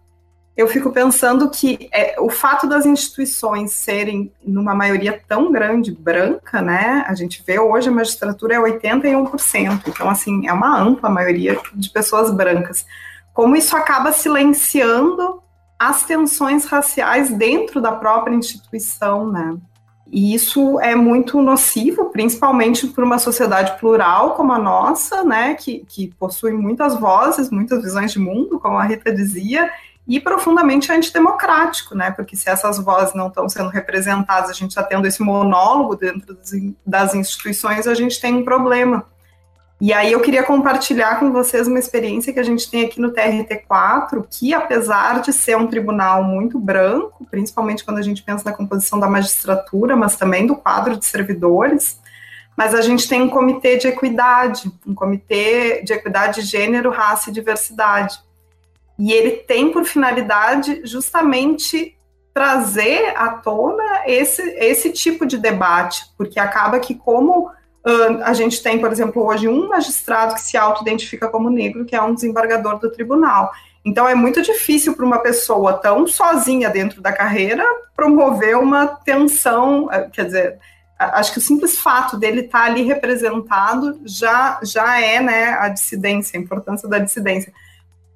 eu 0.57 0.67
fico 0.67 0.91
pensando 0.91 1.51
que 1.51 1.89
é, 1.93 2.17
o 2.19 2.31
fato 2.31 2.67
das 2.67 2.87
instituições 2.87 3.73
serem, 3.73 4.33
numa 4.43 4.75
maioria 4.75 5.23
tão 5.29 5.53
grande, 5.53 5.93
branca, 5.93 6.63
né? 6.63 7.05
A 7.07 7.15
gente 7.15 7.45
vê 7.47 7.59
hoje 7.59 7.91
a 7.91 7.93
magistratura 7.93 8.55
é 8.55 8.59
81%, 8.59 9.83
então, 9.87 10.09
assim, 10.09 10.49
é 10.49 10.53
uma 10.53 10.81
ampla 10.81 11.11
maioria 11.11 11.61
de 11.75 11.91
pessoas 11.91 12.33
brancas. 12.33 12.87
Como 13.35 13.55
isso 13.55 13.77
acaba 13.77 14.13
silenciando 14.13 15.43
as 15.79 16.05
tensões 16.05 16.65
raciais 16.65 17.31
dentro 17.31 17.81
da 17.81 17.93
própria 17.93 18.35
instituição, 18.35 19.31
né? 19.31 19.57
E 20.09 20.35
isso 20.35 20.79
é 20.81 20.95
muito 20.95 21.43
nocivo, 21.43 22.07
principalmente 22.07 22.87
para 22.87 23.05
uma 23.05 23.19
sociedade 23.19 23.77
plural 23.79 24.35
como 24.35 24.53
a 24.53 24.59
nossa, 24.59 25.25
né, 25.25 25.55
que, 25.55 25.85
que 25.89 26.15
possui 26.15 26.53
muitas 26.53 26.99
vozes, 26.99 27.51
muitas 27.51 27.83
visões 27.83 28.13
de 28.13 28.19
mundo, 28.21 28.61
como 28.61 28.79
a 28.79 28.85
Rita 28.85 29.13
dizia, 29.13 29.69
e 30.07 30.21
profundamente 30.21 30.93
antidemocrático, 30.93 31.97
né, 31.97 32.13
porque 32.13 32.37
se 32.37 32.49
essas 32.49 32.79
vozes 32.79 33.15
não 33.15 33.27
estão 33.27 33.49
sendo 33.49 33.69
representadas, 33.69 34.51
a 34.51 34.53
gente 34.53 34.71
está 34.71 34.85
tendo 34.85 35.07
esse 35.07 35.21
monólogo 35.21 35.97
dentro 35.97 36.39
das 36.87 37.15
instituições, 37.15 37.89
a 37.89 37.95
gente 37.95 38.21
tem 38.21 38.33
um 38.37 38.45
problema. 38.45 39.05
E 39.79 39.93
aí 39.93 40.11
eu 40.11 40.21
queria 40.21 40.43
compartilhar 40.43 41.21
com 41.21 41.31
vocês 41.31 41.69
uma 41.69 41.79
experiência 41.79 42.33
que 42.33 42.41
a 42.41 42.43
gente 42.43 42.71
tem 42.71 42.87
aqui 42.87 42.99
no 42.99 43.13
TRT4, 43.13 44.27
que 44.31 44.55
apesar 44.55 45.21
de 45.21 45.35
ser 45.35 45.55
um 45.57 45.67
tribunal 45.67 46.25
muito 46.25 46.59
branco, 46.59 47.27
principalmente 47.31 47.85
quando 47.85 47.99
a 47.99 48.03
gente 48.03 48.23
pensa 48.23 48.45
na 48.45 48.57
composição 48.57 48.99
da 48.99 49.09
magistratura, 49.09 49.95
mas 49.95 50.17
também 50.17 50.47
do 50.47 50.57
quadro 50.57 50.97
de 50.97 51.05
servidores, 51.05 52.01
mas 52.57 52.75
a 52.75 52.81
gente 52.81 53.07
tem 53.07 53.21
um 53.21 53.29
comitê 53.29 53.77
de 53.77 53.87
equidade, 53.87 54.73
um 54.87 54.95
comitê 54.95 55.83
de 55.83 55.93
equidade 55.93 56.41
de 56.41 56.47
gênero, 56.47 56.91
raça 56.91 57.29
e 57.29 57.33
diversidade. 57.33 58.19
E 58.99 59.13
ele 59.13 59.33
tem 59.33 59.71
por 59.71 59.85
finalidade 59.85 60.81
justamente 60.85 61.95
trazer 62.33 63.15
à 63.15 63.29
tona 63.29 64.05
esse, 64.07 64.41
esse 64.59 64.91
tipo 64.91 65.27
de 65.27 65.37
debate, 65.37 66.07
porque 66.17 66.41
acaba 66.41 66.81
que 66.81 66.95
como 66.95 67.51
Uh, 67.87 68.21
a 68.25 68.33
gente 68.33 68.61
tem, 68.61 68.81
por 68.81 68.91
exemplo, 68.91 69.25
hoje 69.25 69.47
um 69.47 69.69
magistrado 69.69 70.35
que 70.35 70.41
se 70.41 70.57
auto-identifica 70.57 71.29
como 71.29 71.49
negro, 71.49 71.85
que 71.85 71.95
é 71.95 72.03
um 72.03 72.15
desembargador 72.15 72.81
do 72.81 72.91
tribunal. 72.91 73.53
Então, 73.85 74.09
é 74.09 74.15
muito 74.15 74.43
difícil 74.43 74.97
para 74.97 75.07
uma 75.07 75.21
pessoa 75.21 75.75
tão 75.75 76.05
sozinha 76.09 76.69
dentro 76.69 77.01
da 77.01 77.13
carreira 77.13 77.65
promover 77.95 78.59
uma 78.59 78.89
tensão, 78.89 79.89
eh, 79.93 80.11
quer 80.13 80.25
dizer, 80.25 80.59
acho 80.99 81.33
que 81.33 81.39
o 81.39 81.41
simples 81.41 81.79
fato 81.79 82.17
dele 82.17 82.41
estar 82.41 82.59
tá 82.59 82.65
ali 82.65 82.83
representado 82.83 84.01
já, 84.05 84.59
já 84.65 85.01
é 85.01 85.21
né, 85.21 85.51
a 85.51 85.69
dissidência, 85.69 86.37
a 86.37 86.43
importância 86.43 86.89
da 86.89 86.99
dissidência. 86.99 87.53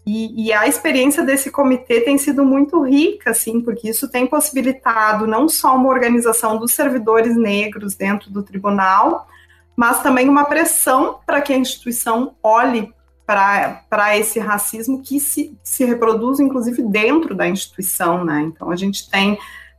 E, 0.04 0.46
e, 0.46 0.52
a 0.52 0.66
experiência 0.66 1.22
desse 1.22 1.52
comitê 1.52 2.00
tem 2.00 2.18
sido 2.18 2.44
muito 2.44 2.82
rica, 2.82 3.30
assim, 3.30 3.60
porque 3.60 3.90
isso 3.90 4.08
tem 4.08 4.26
possibilitado 4.26 5.28
não 5.28 5.48
só 5.48 5.76
uma 5.76 5.88
organização 5.90 6.58
dos 6.58 6.72
servidores 6.72 7.36
negros 7.36 7.94
dentro 7.94 8.28
do 8.30 8.42
tribunal, 8.42 9.28
mas 9.76 10.02
também 10.02 10.28
uma 10.28 10.44
pressão 10.44 11.20
para 11.26 11.40
que 11.40 11.52
a 11.52 11.56
instituição 11.56 12.34
olhe 12.42 12.92
para 13.26 14.16
esse 14.18 14.40
racismo 14.40 15.02
que 15.02 15.20
se, 15.20 15.56
se 15.62 15.84
reproduz, 15.84 16.40
inclusive, 16.40 16.82
dentro 16.82 17.34
da 17.34 17.48
instituição, 17.48 18.24
né? 18.24 18.40
Então, 18.40 18.70
a 18.70 18.76
gente 18.76 19.08
tem 19.08 19.38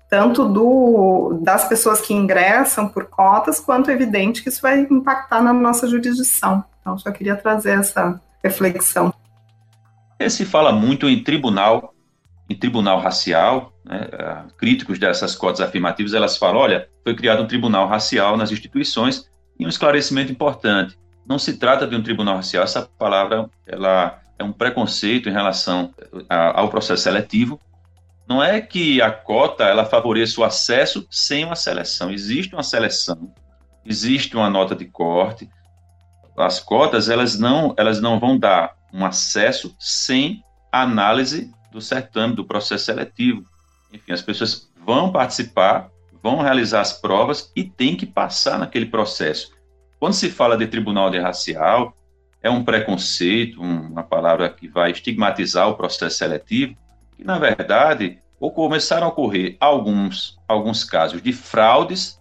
tanto 0.09 0.45
do, 0.45 1.39
das 1.41 1.67
pessoas 1.67 2.01
que 2.01 2.13
ingressam 2.13 2.87
por 2.87 3.05
cotas, 3.05 3.59
quanto 3.59 3.89
é 3.89 3.93
evidente 3.93 4.43
que 4.43 4.49
isso 4.49 4.61
vai 4.61 4.87
impactar 4.89 5.41
na 5.41 5.53
nossa 5.53 5.87
jurisdição. 5.87 6.63
Então, 6.81 6.97
só 6.97 7.11
queria 7.11 7.35
trazer 7.35 7.79
essa 7.79 8.19
reflexão. 8.43 9.13
Se 10.29 10.45
fala 10.45 10.71
muito 10.71 11.09
em 11.09 11.23
tribunal, 11.23 11.93
em 12.49 12.55
tribunal 12.55 12.99
racial, 12.99 13.71
né? 13.85 14.45
críticos 14.57 14.99
dessas 14.99 15.35
cotas 15.35 15.61
afirmativas, 15.61 16.13
elas 16.13 16.37
falam, 16.37 16.57
olha, 16.57 16.89
foi 17.03 17.15
criado 17.15 17.43
um 17.43 17.47
tribunal 17.47 17.87
racial 17.87 18.35
nas 18.37 18.51
instituições, 18.51 19.30
e 19.59 19.65
um 19.65 19.69
esclarecimento 19.69 20.31
importante: 20.31 20.97
não 21.25 21.37
se 21.37 21.57
trata 21.57 21.87
de 21.87 21.95
um 21.95 22.03
tribunal 22.03 22.35
racial, 22.35 22.63
essa 22.63 22.89
palavra 22.97 23.49
ela 23.65 24.19
é 24.37 24.43
um 24.43 24.51
preconceito 24.51 25.29
em 25.29 25.31
relação 25.31 25.93
ao 26.29 26.69
processo 26.69 27.03
seletivo. 27.03 27.59
Não 28.27 28.41
é 28.41 28.61
que 28.61 29.01
a 29.01 29.11
cota 29.11 29.65
ela 29.65 29.85
favoreça 29.85 30.39
o 30.39 30.43
acesso 30.43 31.05
sem 31.09 31.43
uma 31.43 31.55
seleção. 31.55 32.11
Existe 32.11 32.55
uma 32.55 32.63
seleção, 32.63 33.33
existe 33.85 34.35
uma 34.35 34.49
nota 34.49 34.75
de 34.75 34.85
corte. 34.85 35.49
As 36.37 36.59
cotas 36.59 37.09
elas 37.09 37.37
não 37.37 37.73
elas 37.77 38.01
não 38.01 38.19
vão 38.19 38.37
dar 38.37 38.75
um 38.93 39.05
acesso 39.05 39.75
sem 39.79 40.43
análise 40.71 41.51
do 41.71 41.81
certame 41.81 42.35
do 42.35 42.45
processo 42.45 42.85
seletivo. 42.85 43.43
Enfim, 43.93 44.11
as 44.13 44.21
pessoas 44.21 44.71
vão 44.85 45.11
participar 45.11 45.90
vão 46.21 46.41
realizar 46.41 46.81
as 46.81 46.93
provas 46.93 47.51
e 47.55 47.63
tem 47.63 47.95
que 47.95 48.05
passar 48.05 48.59
naquele 48.59 48.85
processo. 48.85 49.51
Quando 49.99 50.13
se 50.13 50.29
fala 50.29 50.57
de 50.57 50.67
tribunal 50.67 51.09
de 51.09 51.19
racial, 51.19 51.93
é 52.41 52.49
um 52.49 52.63
preconceito, 52.63 53.61
uma 53.61 54.03
palavra 54.03 54.49
que 54.49 54.67
vai 54.67 54.91
estigmatizar 54.91 55.69
o 55.69 55.75
processo 55.75 56.17
seletivo, 56.17 56.75
que 57.15 57.23
na 57.23 57.37
verdade 57.37 58.19
começaram 58.55 59.05
a 59.05 59.09
ocorrer 59.09 59.55
alguns, 59.59 60.39
alguns 60.47 60.83
casos 60.83 61.21
de 61.21 61.31
fraudes 61.31 62.19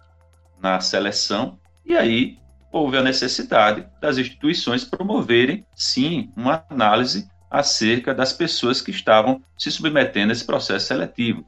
na 0.61 0.79
seleção, 0.79 1.57
e 1.83 1.97
aí 1.97 2.37
houve 2.71 2.97
a 2.97 3.01
necessidade 3.01 3.87
das 3.99 4.19
instituições 4.19 4.85
promoverem, 4.85 5.65
sim, 5.75 6.31
uma 6.37 6.63
análise 6.69 7.27
acerca 7.49 8.13
das 8.13 8.31
pessoas 8.31 8.79
que 8.79 8.91
estavam 8.91 9.41
se 9.57 9.71
submetendo 9.71 10.31
a 10.31 10.33
esse 10.33 10.45
processo 10.45 10.87
seletivo. 10.87 11.43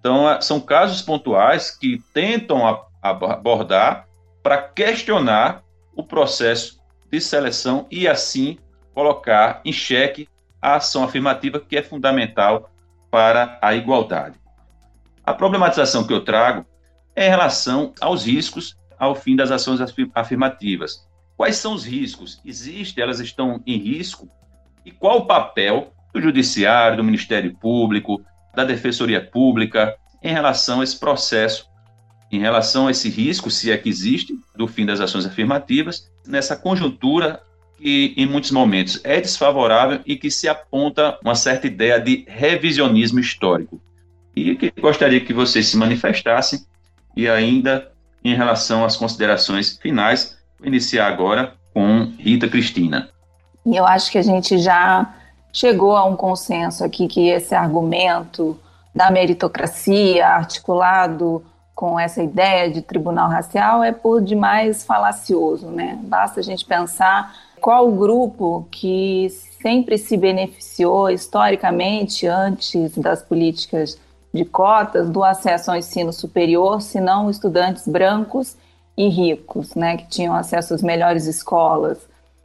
Então, 0.00 0.28
é, 0.28 0.40
são 0.40 0.58
casos 0.58 1.02
pontuais 1.02 1.70
que 1.70 2.02
tentam 2.12 2.62
abordar 3.02 4.08
para 4.42 4.58
questionar 4.58 5.62
o 5.94 6.02
processo 6.02 6.80
de 7.10 7.20
seleção 7.20 7.86
e, 7.90 8.08
assim, 8.08 8.58
colocar 8.94 9.60
em 9.64 9.72
xeque 9.72 10.28
a 10.60 10.76
ação 10.76 11.04
afirmativa, 11.04 11.60
que 11.60 11.76
é 11.76 11.82
fundamental 11.82 12.70
para 13.10 13.58
a 13.60 13.74
igualdade. 13.74 14.38
A 15.24 15.34
problematização 15.34 16.06
que 16.06 16.12
eu 16.12 16.24
trago 16.24 16.64
é 17.14 17.26
em 17.26 17.30
relação 17.30 17.92
aos 18.00 18.24
riscos 18.24 18.76
ao 18.98 19.14
fim 19.14 19.36
das 19.36 19.50
ações 19.50 19.80
afirmativas. 20.14 21.06
Quais 21.36 21.56
são 21.56 21.74
os 21.74 21.84
riscos? 21.84 22.40
Existem, 22.44 23.02
elas 23.02 23.20
estão 23.20 23.62
em 23.66 23.76
risco? 23.76 24.28
E 24.84 24.90
qual 24.90 25.18
o 25.18 25.26
papel 25.26 25.92
do 26.12 26.20
Judiciário, 26.20 26.96
do 26.96 27.04
Ministério 27.04 27.54
Público, 27.56 28.22
da 28.54 28.64
Defensoria 28.64 29.20
Pública 29.20 29.96
em 30.22 30.32
relação 30.32 30.80
a 30.80 30.84
esse 30.84 30.98
processo, 30.98 31.66
em 32.30 32.38
relação 32.38 32.86
a 32.86 32.90
esse 32.90 33.08
risco, 33.08 33.50
se 33.50 33.70
é 33.70 33.76
que 33.76 33.88
existe, 33.88 34.38
do 34.54 34.68
fim 34.68 34.86
das 34.86 35.00
ações 35.00 35.26
afirmativas, 35.26 36.10
nessa 36.26 36.56
conjuntura 36.56 37.42
que 37.76 38.14
em 38.16 38.26
muitos 38.26 38.50
momentos 38.50 39.00
é 39.02 39.20
desfavorável 39.20 40.00
e 40.04 40.14
que 40.14 40.30
se 40.30 40.46
aponta 40.48 41.18
uma 41.24 41.34
certa 41.34 41.66
ideia 41.66 41.98
de 41.98 42.24
revisionismo 42.28 43.18
histórico. 43.18 43.80
E 44.36 44.54
que 44.54 44.72
gostaria 44.80 45.20
que 45.20 45.32
vocês 45.32 45.66
se 45.66 45.76
manifestassem 45.76 46.60
e 47.16 47.28
ainda 47.28 47.90
em 48.22 48.34
relação 48.34 48.84
às 48.84 48.96
considerações 48.96 49.78
finais, 49.78 50.38
vou 50.58 50.68
iniciar 50.68 51.06
agora 51.06 51.54
com 51.72 52.12
Rita 52.18 52.48
Cristina. 52.48 53.08
Eu 53.64 53.86
acho 53.86 54.10
que 54.10 54.18
a 54.18 54.22
gente 54.22 54.58
já 54.58 55.14
chegou 55.52 55.96
a 55.96 56.04
um 56.04 56.16
consenso 56.16 56.84
aqui 56.84 57.06
que 57.06 57.28
esse 57.28 57.54
argumento 57.54 58.58
da 58.94 59.10
meritocracia 59.10 60.26
articulado 60.26 61.44
com 61.74 61.98
essa 61.98 62.22
ideia 62.22 62.70
de 62.70 62.82
tribunal 62.82 63.30
racial 63.30 63.82
é 63.82 63.92
por 63.92 64.20
demais 64.20 64.84
falacioso, 64.84 65.68
né? 65.68 65.98
Basta 66.02 66.40
a 66.40 66.42
gente 66.42 66.64
pensar 66.64 67.34
qual 67.60 67.88
o 67.88 67.96
grupo 67.96 68.66
que 68.70 69.28
sempre 69.62 69.96
se 69.96 70.16
beneficiou 70.16 71.10
historicamente 71.10 72.26
antes 72.26 72.96
das 72.96 73.22
políticas 73.22 73.98
de 74.32 74.44
cotas 74.44 75.10
do 75.10 75.24
acesso 75.24 75.70
ao 75.70 75.76
ensino 75.76 76.12
superior, 76.12 76.80
se 76.80 77.00
não 77.00 77.30
estudantes 77.30 77.86
brancos 77.86 78.56
e 78.96 79.08
ricos, 79.08 79.74
né, 79.74 79.96
que 79.96 80.08
tinham 80.08 80.34
acesso 80.34 80.74
às 80.74 80.82
melhores 80.82 81.26
escolas. 81.26 81.98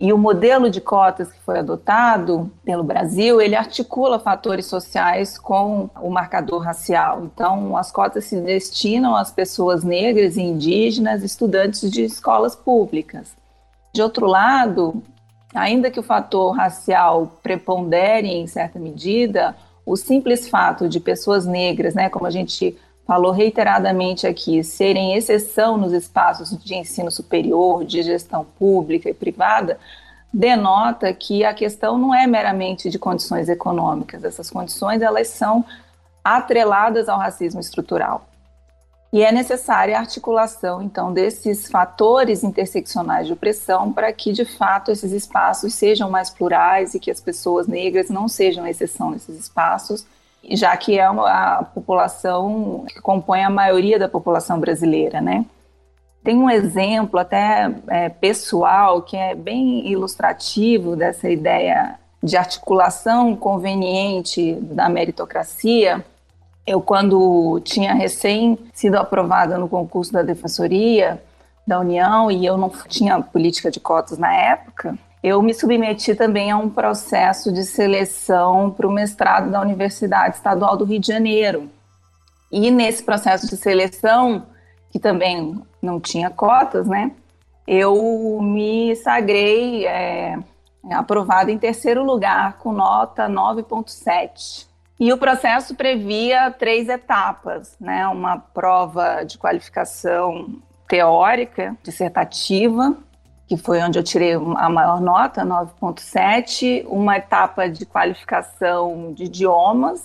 E 0.06 0.14
o 0.14 0.20
modelo 0.20 0.70
de 0.70 0.80
cotas 0.80 1.32
que 1.32 1.40
foi 1.40 1.58
adotado 1.58 2.52
pelo 2.64 2.84
Brasil, 2.84 3.42
ele 3.42 3.56
articula 3.56 4.20
fatores 4.20 4.68
sociais 4.68 5.36
com 5.36 5.90
o 6.00 6.12
marcador 6.12 6.62
racial. 6.62 7.24
Então, 7.24 7.76
as 7.76 7.92
cotas 7.92 8.26
se 8.26 8.40
destinam 8.40 9.16
às 9.16 9.32
pessoas 9.32 9.84
negras 9.84 10.38
e 10.38 10.44
indígenas, 10.44 11.24
estudantes 11.24 11.90
de 11.90 12.04
escolas 12.04 12.56
públicas. 12.56 13.36
De 13.92 14.00
outro 14.00 14.28
lado, 14.28 15.02
ainda 15.56 15.90
que 15.90 16.00
o 16.00 16.04
fator 16.04 16.56
racial 16.56 17.40
prepondere 17.42 18.28
em 18.28 18.46
certa 18.46 18.78
medida, 18.78 19.56
o 19.84 19.98
simples 19.98 20.48
fato 20.48 20.88
de 20.88 21.00
pessoas 21.00 21.48
negras, 21.48 21.96
né, 21.96 22.10
como 22.10 22.28
a 22.28 22.32
gente 22.32 22.78
falou 23.06 23.32
reiteradamente 23.32 24.26
aqui, 24.26 24.64
serem 24.64 25.16
exceção 25.16 25.78
nos 25.78 25.94
espaços 25.94 26.58
de 26.58 26.76
ensino 26.76 27.12
superior, 27.12 27.86
de 27.86 28.02
gestão 28.02 28.46
pública 28.58 29.10
e 29.10 29.14
privada, 29.14 29.80
denota 30.34 31.14
que 31.14 31.46
a 31.46 31.54
questão 31.54 31.98
não 31.98 32.14
é 32.14 32.28
meramente 32.28 32.90
de 32.90 33.00
condições 33.00 33.48
econômicas. 33.48 34.24
Essas 34.24 34.50
condições 34.50 35.02
elas 35.02 35.28
são 35.30 35.64
atreladas 36.24 37.08
ao 37.08 37.20
racismo 37.20 37.62
estrutural. 37.62 38.28
E 39.14 39.24
é 39.24 39.32
necessária 39.32 39.96
a 39.96 40.02
articulação, 40.02 40.82
então, 40.82 41.14
desses 41.14 41.70
fatores 41.70 42.44
interseccionais 42.44 43.28
de 43.28 43.34
opressão 43.34 43.94
para 43.94 44.12
que, 44.12 44.34
de 44.34 44.44
fato, 44.44 44.92
esses 44.92 45.14
espaços 45.14 45.74
sejam 45.74 46.10
mais 46.10 46.30
plurais 46.30 46.94
e 46.94 47.00
que 47.00 47.10
as 47.10 47.22
pessoas 47.22 47.66
negras 47.66 48.10
não 48.10 48.28
sejam 48.28 48.68
exceção 48.68 49.12
nesses 49.12 49.40
espaços, 49.40 50.06
já 50.52 50.76
que 50.78 50.98
é 51.00 51.10
uma, 51.10 51.30
a 51.30 51.64
população 51.64 52.86
que 52.88 53.02
compõe 53.02 53.44
a 53.44 53.50
maioria 53.50 53.98
da 53.98 54.08
população 54.08 54.60
brasileira, 54.60 55.22
né? 55.22 55.46
Tem 56.24 56.38
um 56.38 56.50
exemplo 56.50 57.20
até 57.20 57.72
é, 57.88 58.10
pessoal 58.10 59.02
que 59.02 59.16
é 59.16 59.36
bem 59.36 59.88
ilustrativo 59.88 60.96
dessa 60.96 61.30
ideia 61.30 62.00
de 62.24 62.36
articulação 62.36 63.36
conveniente 63.36 64.56
da 64.62 64.90
meritocracia, 64.90 66.04
eu, 66.66 66.82
quando 66.82 67.62
tinha 67.64 67.94
recém 67.94 68.58
sido 68.74 68.96
aprovada 68.96 69.58
no 69.58 69.70
concurso 69.70 70.12
da 70.12 70.24
Defensoria 70.24 71.22
da 71.68 71.80
União 71.80 72.32
e 72.32 72.44
eu 72.44 72.58
não 72.58 72.72
tinha 72.88 73.22
política 73.22 73.70
de 73.70 73.80
cotas 73.80 74.18
na 74.18 74.34
época, 74.34 74.98
eu 75.26 75.42
me 75.42 75.56
submeti 75.56 76.14
também 76.14 76.52
a 76.52 76.58
um 76.58 76.70
processo 76.70 77.52
de 77.52 77.64
seleção 77.64 78.70
para 78.70 78.88
o 78.88 78.92
mestrado 78.92 79.50
da 79.50 79.60
Universidade 79.60 80.36
Estadual 80.36 80.78
do 80.78 80.86
Rio 80.86 81.00
de 81.00 81.08
Janeiro. 81.08 81.68
E 82.52 82.70
nesse 82.70 83.02
processo 83.02 83.48
de 83.48 83.58
seleção, 83.58 84.46
que 84.92 85.00
também 85.00 85.60
não 85.82 86.00
tinha 86.00 86.30
cotas, 86.30 86.86
né, 86.86 87.12
eu 87.66 88.40
me 88.40 88.96
sagrei 88.98 89.88
é, 89.88 90.38
aprovada 90.92 91.52
em 91.52 91.58
terceiro 91.58 92.04
lugar, 92.04 92.60
com 92.60 92.72
nota 92.72 93.28
9,7. 93.28 94.68
E 95.00 95.12
o 95.12 95.18
processo 95.18 95.74
previa 95.74 96.52
três 96.52 96.88
etapas, 96.88 97.76
né? 97.82 98.08
Uma 98.08 98.38
prova 98.38 99.24
de 99.24 99.40
qualificação 99.40 100.62
teórica, 100.88 101.76
dissertativa, 101.84 102.96
que 103.48 103.58
foi 103.58 103.82
onde 103.82 104.00
eu 104.00 104.04
tirei 104.04 104.34
a 104.34 104.70
maior 104.70 105.00
nota, 105.00 105.46
9.7, 105.46 106.86
uma 106.88 107.18
etapa 107.18 107.70
de 107.70 107.86
qualificação 107.86 109.14
de 109.14 109.26
idiomas. 109.26 110.04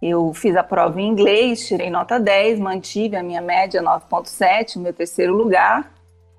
Eu 0.00 0.32
fiz 0.32 0.56
a 0.56 0.62
prova 0.62 1.00
em 1.00 1.08
inglês, 1.08 1.66
tirei 1.66 1.90
nota 1.90 2.18
10, 2.18 2.58
mantive 2.58 3.16
a 3.16 3.22
minha 3.22 3.42
média 3.42 3.82
9.7, 3.82 4.76
o 4.76 4.80
meu 4.80 4.92
terceiro 4.92 5.34
lugar. 5.34 5.92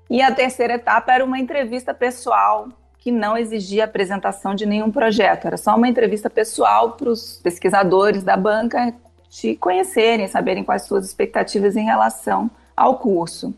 E 0.08 0.20
a 0.20 0.34
terceira 0.34 0.74
etapa 0.74 1.12
era 1.12 1.24
uma 1.24 1.38
entrevista 1.38 1.94
pessoal 1.94 2.68
que 2.98 3.12
não 3.12 3.36
exigia 3.36 3.84
apresentação 3.84 4.54
de 4.54 4.66
nenhum 4.66 4.90
projeto, 4.90 5.46
era 5.46 5.56
só 5.56 5.74
uma 5.74 5.88
entrevista 5.88 6.28
pessoal 6.28 6.92
para 6.92 7.08
os 7.08 7.40
pesquisadores 7.42 8.22
da 8.22 8.36
banca 8.36 8.94
te 9.30 9.56
conhecerem, 9.56 10.28
saberem 10.28 10.64
quais 10.64 10.82
suas 10.82 11.06
expectativas 11.06 11.76
em 11.76 11.84
relação 11.84 12.50
ao 12.76 12.98
curso. 12.98 13.54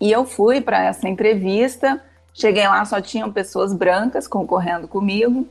E 0.00 0.10
eu 0.10 0.24
fui 0.24 0.60
para 0.60 0.84
essa 0.84 1.08
entrevista, 1.08 2.02
cheguei 2.32 2.66
lá, 2.66 2.84
só 2.84 3.00
tinham 3.00 3.32
pessoas 3.32 3.72
brancas 3.72 4.28
concorrendo 4.28 4.86
comigo. 4.86 5.46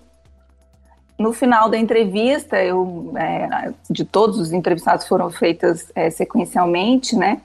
No 1.19 1.33
final 1.33 1.69
da 1.69 1.77
entrevista, 1.77 2.61
eu, 2.63 3.13
é, 3.17 3.73
de 3.89 4.05
todos 4.05 4.39
os 4.39 4.53
entrevistados 4.53 5.07
foram 5.07 5.29
feitas 5.29 5.91
é, 5.95 6.09
sequencialmente, 6.09 7.15
né? 7.15 7.41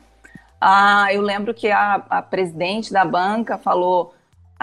Ah, 0.60 1.12
eu 1.12 1.22
lembro 1.22 1.52
que 1.52 1.70
a, 1.70 1.94
a 2.08 2.22
presidente 2.22 2.92
da 2.92 3.04
banca 3.04 3.58
falou 3.58 4.14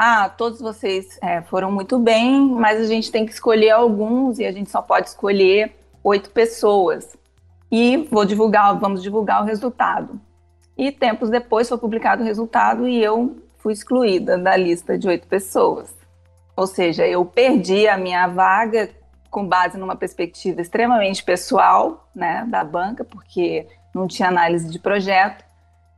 ah, 0.01 0.29
todos 0.29 0.61
vocês 0.61 1.19
é, 1.21 1.41
foram 1.41 1.69
muito 1.69 1.99
bem, 1.99 2.39
mas 2.39 2.79
a 2.79 2.85
gente 2.85 3.11
tem 3.11 3.25
que 3.25 3.33
escolher 3.33 3.71
alguns 3.71 4.39
e 4.39 4.45
a 4.45 4.51
gente 4.53 4.69
só 4.69 4.81
pode 4.81 5.09
escolher 5.09 5.75
oito 6.01 6.29
pessoas. 6.29 7.17
E 7.69 8.07
vou 8.09 8.23
divulgar, 8.23 8.79
vamos 8.79 9.03
divulgar 9.03 9.41
o 9.41 9.45
resultado. 9.45 10.17
E 10.79 10.93
tempos 10.93 11.29
depois 11.29 11.67
foi 11.67 11.77
publicado 11.77 12.23
o 12.23 12.25
resultado 12.25 12.87
e 12.87 13.03
eu 13.03 13.35
fui 13.57 13.73
excluída 13.73 14.37
da 14.37 14.55
lista 14.55 14.97
de 14.97 15.09
oito 15.09 15.27
pessoas. 15.27 15.93
Ou 16.55 16.65
seja, 16.65 17.05
eu 17.05 17.25
perdi 17.25 17.85
a 17.85 17.97
minha 17.97 18.25
vaga 18.27 18.89
com 19.29 19.45
base 19.45 19.77
numa 19.77 19.97
perspectiva 19.97 20.61
extremamente 20.61 21.21
pessoal, 21.21 22.09
né, 22.15 22.45
da 22.47 22.63
banca, 22.63 23.03
porque 23.03 23.67
não 23.93 24.07
tinha 24.07 24.29
análise 24.29 24.69
de 24.69 24.79
projeto, 24.79 25.43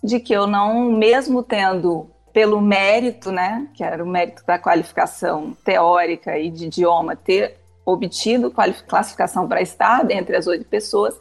de 0.03 0.19
que 0.19 0.33
eu 0.33 0.47
não, 0.47 0.91
mesmo 0.91 1.43
tendo 1.43 2.09
pelo 2.33 2.59
mérito, 2.59 3.31
né, 3.31 3.67
que 3.75 3.83
era 3.83 4.03
o 4.03 4.07
mérito 4.07 4.43
da 4.47 4.57
qualificação 4.57 5.55
teórica 5.63 6.39
e 6.39 6.49
de 6.49 6.65
idioma, 6.65 7.15
ter 7.15 7.55
obtido 7.85 8.49
classificação 8.49 9.47
para 9.47 9.61
estar 9.61 10.03
dentre 10.03 10.35
as 10.35 10.47
oito 10.47 10.65
pessoas, 10.65 11.19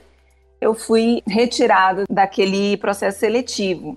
eu 0.61 0.75
fui 0.75 1.23
retirada 1.27 2.05
daquele 2.11 2.77
processo 2.77 3.21
seletivo. 3.21 3.97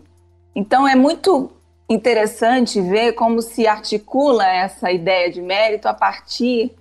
Então 0.55 0.87
é 0.87 0.95
muito 0.95 1.51
interessante 1.89 2.79
ver 2.79 3.13
como 3.13 3.41
se 3.41 3.67
articula 3.67 4.47
essa 4.47 4.91
ideia 4.91 5.29
de 5.31 5.41
mérito 5.41 5.87
a 5.87 5.93
partir 5.93 6.71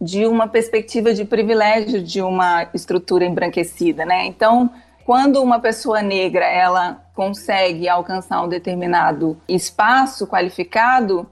de 0.00 0.26
uma 0.26 0.46
perspectiva 0.46 1.12
de 1.14 1.24
privilégio 1.24 2.02
de 2.02 2.20
uma 2.20 2.68
estrutura 2.74 3.24
embranquecida, 3.24 4.04
né? 4.04 4.26
Então, 4.26 4.70
quando 5.04 5.42
uma 5.42 5.58
pessoa 5.60 6.02
negra 6.02 6.44
ela 6.44 7.02
consegue 7.14 7.88
alcançar 7.88 8.42
um 8.42 8.48
determinado 8.48 9.36
espaço 9.48 10.26
qualificado, 10.26 11.28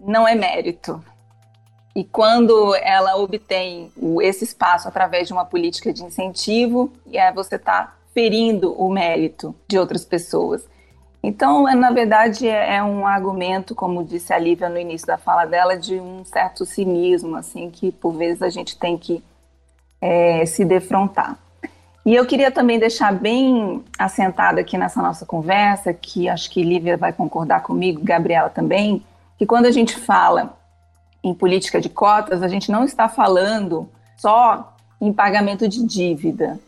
não 0.00 0.26
é 0.26 0.34
mérito. 0.34 1.02
E 1.98 2.04
quando 2.04 2.76
ela 2.76 3.16
obtém 3.16 3.90
esse 4.22 4.44
espaço 4.44 4.86
através 4.86 5.26
de 5.26 5.32
uma 5.32 5.44
política 5.44 5.92
de 5.92 6.04
incentivo, 6.04 6.92
é 7.12 7.32
você 7.32 7.56
está 7.56 7.92
ferindo 8.14 8.72
o 8.80 8.88
mérito 8.88 9.52
de 9.66 9.76
outras 9.76 10.04
pessoas. 10.04 10.64
Então, 11.20 11.68
é, 11.68 11.74
na 11.74 11.90
verdade, 11.90 12.46
é, 12.46 12.76
é 12.76 12.82
um 12.84 13.04
argumento, 13.04 13.74
como 13.74 14.04
disse 14.04 14.32
a 14.32 14.38
Lívia 14.38 14.68
no 14.68 14.78
início 14.78 15.08
da 15.08 15.18
fala 15.18 15.44
dela, 15.44 15.76
de 15.76 15.98
um 15.98 16.24
certo 16.24 16.64
cinismo, 16.64 17.34
assim, 17.34 17.68
que 17.68 17.90
por 17.90 18.12
vezes 18.12 18.42
a 18.42 18.48
gente 18.48 18.78
tem 18.78 18.96
que 18.96 19.20
é, 20.00 20.46
se 20.46 20.64
defrontar. 20.64 21.36
E 22.06 22.14
eu 22.14 22.24
queria 22.24 22.52
também 22.52 22.78
deixar 22.78 23.12
bem 23.12 23.84
assentado 23.98 24.60
aqui 24.60 24.78
nessa 24.78 25.02
nossa 25.02 25.26
conversa, 25.26 25.92
que 25.92 26.28
acho 26.28 26.48
que 26.48 26.62
Lívia 26.62 26.96
vai 26.96 27.12
concordar 27.12 27.64
comigo, 27.64 28.00
Gabriela 28.04 28.50
também, 28.50 29.02
que 29.36 29.44
quando 29.44 29.66
a 29.66 29.72
gente 29.72 29.96
fala 29.96 30.57
em 31.28 31.34
política 31.34 31.80
de 31.80 31.88
cotas, 31.88 32.42
a 32.42 32.48
gente 32.48 32.70
não 32.70 32.84
está 32.84 33.08
falando 33.08 33.88
só 34.16 34.76
em 35.00 35.12
pagamento 35.12 35.68
de 35.68 35.84
dívida. 35.84 36.58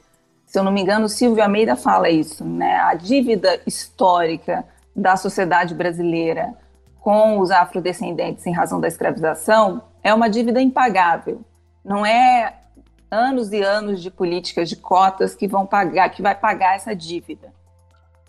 Se 0.46 0.58
eu 0.58 0.64
não 0.64 0.72
me 0.72 0.80
engano, 0.80 1.08
Silvio 1.08 1.42
Almeida 1.42 1.76
fala 1.76 2.10
isso, 2.10 2.44
né? 2.44 2.76
A 2.76 2.94
dívida 2.94 3.60
histórica 3.66 4.64
da 4.94 5.16
sociedade 5.16 5.74
brasileira 5.74 6.54
com 7.00 7.38
os 7.38 7.50
afrodescendentes 7.50 8.46
em 8.46 8.52
razão 8.52 8.80
da 8.80 8.88
escravização 8.88 9.82
é 10.02 10.12
uma 10.12 10.28
dívida 10.28 10.60
impagável. 10.60 11.40
Não 11.84 12.04
é 12.04 12.54
anos 13.10 13.52
e 13.52 13.62
anos 13.62 14.02
de 14.02 14.10
políticas 14.10 14.68
de 14.68 14.76
cotas 14.76 15.34
que 15.34 15.48
vão 15.48 15.66
pagar, 15.66 16.10
que 16.10 16.22
vai 16.22 16.34
pagar 16.34 16.76
essa 16.76 16.94
dívida. 16.94 17.52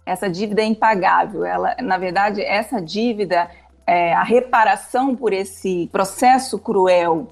Essa 0.06 0.30
dívida 0.30 0.62
é 0.62 0.66
impagável. 0.66 1.46
Ela, 1.46 1.76
na 1.82 1.98
verdade, 1.98 2.42
essa 2.42 2.82
dívida, 2.82 3.50
é, 3.86 4.14
a 4.14 4.24
reparação 4.24 5.16
por 5.16 5.34
esse 5.34 5.90
processo 5.92 6.58
cruel 6.60 7.28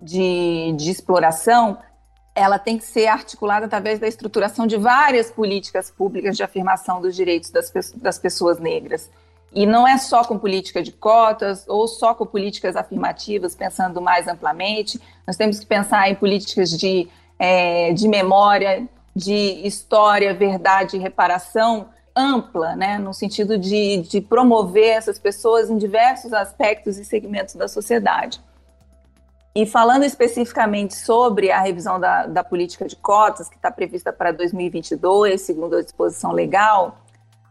de, 0.00 0.74
de 0.76 0.90
exploração, 0.90 1.78
ela 2.34 2.58
tem 2.58 2.76
que 2.76 2.84
ser 2.84 3.06
articulada 3.06 3.66
através 3.66 3.98
da 3.98 4.08
estruturação 4.08 4.66
de 4.66 4.76
várias 4.76 5.30
políticas 5.30 5.90
públicas 5.90 6.36
de 6.36 6.42
afirmação 6.42 7.00
dos 7.00 7.14
direitos 7.14 7.50
das, 7.50 7.70
das 7.96 8.18
pessoas 8.18 8.58
negras. 8.58 9.10
E 9.52 9.66
não 9.66 9.86
é 9.86 9.96
só 9.98 10.24
com 10.24 10.36
política 10.36 10.82
de 10.82 10.90
cotas 10.90 11.64
ou 11.68 11.86
só 11.86 12.12
com 12.12 12.26
políticas 12.26 12.74
afirmativas, 12.74 13.54
pensando 13.54 14.00
mais 14.00 14.26
amplamente. 14.26 15.00
Nós 15.24 15.36
temos 15.36 15.60
que 15.60 15.66
pensar 15.66 16.10
em 16.10 16.16
políticas 16.16 16.70
de, 16.70 17.08
é, 17.38 17.92
de 17.92 18.08
memória, 18.08 18.88
de 19.14 19.60
história, 19.64 20.34
verdade 20.34 20.96
e 20.96 20.98
reparação 20.98 21.88
ampla, 22.16 22.76
né, 22.76 22.98
no 22.98 23.12
sentido 23.12 23.58
de, 23.58 24.02
de 24.02 24.20
promover 24.20 24.90
essas 24.90 25.18
pessoas 25.18 25.68
em 25.68 25.76
diversos 25.76 26.32
aspectos 26.32 26.98
e 26.98 27.04
segmentos 27.04 27.54
da 27.54 27.66
sociedade. 27.66 28.40
E 29.54 29.64
falando 29.66 30.04
especificamente 30.04 30.96
sobre 30.96 31.50
a 31.52 31.60
revisão 31.60 32.00
da, 32.00 32.26
da 32.26 32.42
política 32.42 32.86
de 32.86 32.96
cotas, 32.96 33.48
que 33.48 33.56
está 33.56 33.70
prevista 33.70 34.12
para 34.12 34.32
2022, 34.32 35.40
segundo 35.40 35.76
a 35.76 35.82
disposição 35.82 36.32
legal, 36.32 36.98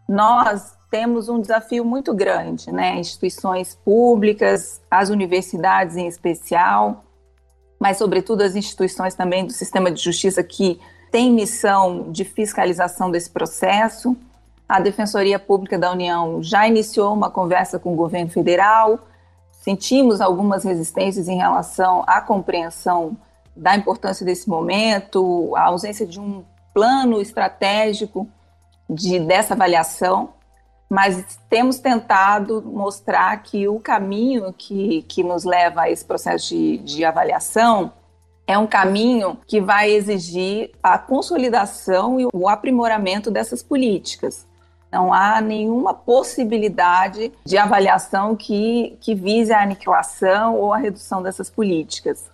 nós 0.07 0.73
temos 0.91 1.29
um 1.29 1.39
desafio 1.39 1.85
muito 1.85 2.13
grande, 2.13 2.71
né? 2.71 2.99
Instituições 2.99 3.73
públicas, 3.73 4.81
as 4.91 5.09
universidades 5.09 5.95
em 5.95 6.07
especial, 6.07 7.03
mas, 7.79 7.97
sobretudo, 7.97 8.43
as 8.43 8.55
instituições 8.55 9.15
também 9.15 9.45
do 9.45 9.51
sistema 9.51 9.89
de 9.89 10.01
justiça 10.01 10.43
que 10.43 10.79
têm 11.11 11.31
missão 11.31 12.11
de 12.11 12.23
fiscalização 12.23 13.11
desse 13.11 13.29
processo. 13.29 14.15
A 14.67 14.79
Defensoria 14.79 15.37
Pública 15.37 15.77
da 15.77 15.91
União 15.91 16.41
já 16.41 16.67
iniciou 16.67 17.13
uma 17.13 17.29
conversa 17.29 17.77
com 17.77 17.93
o 17.93 17.95
governo 17.95 18.31
federal 18.31 18.99
sentimos 19.63 20.19
algumas 20.19 20.65
resistências 20.65 21.29
em 21.29 21.37
relação 21.37 22.03
à 22.05 22.19
compreensão 22.19 23.15
da 23.55 23.73
importância 23.77 24.25
desse 24.25 24.49
momento, 24.49 25.55
a 25.55 25.67
ausência 25.67 26.05
de 26.05 26.19
um 26.19 26.43
plano 26.73 27.21
estratégico 27.21 28.27
de, 28.89 29.21
dessa 29.21 29.53
avaliação, 29.53 30.33
mas 30.89 31.39
temos 31.49 31.79
tentado 31.79 32.61
mostrar 32.61 33.41
que 33.41 33.65
o 33.65 33.79
caminho 33.79 34.51
que, 34.51 35.03
que 35.03 35.23
nos 35.23 35.45
leva 35.45 35.83
a 35.83 35.89
esse 35.89 36.03
processo 36.03 36.49
de, 36.49 36.79
de 36.79 37.05
avaliação 37.05 37.93
é 38.45 38.57
um 38.57 38.67
caminho 38.67 39.37
que 39.47 39.61
vai 39.61 39.91
exigir 39.91 40.71
a 40.83 40.97
consolidação 40.97 42.19
e 42.19 42.27
o 42.33 42.49
aprimoramento 42.49 43.31
dessas 43.31 43.63
políticas. 43.63 44.45
Não 44.93 45.11
há 45.11 45.41
nenhuma 45.41 45.91
possibilidade 45.91 47.31
de 47.43 47.57
avaliação 47.57 48.35
que, 48.35 48.95
que 49.01 49.15
vise 49.15 49.51
a 49.51 49.63
aniquilação 49.63 50.55
ou 50.55 50.71
a 50.71 50.77
redução 50.77 51.23
dessas 51.23 51.49
políticas. 51.49 52.31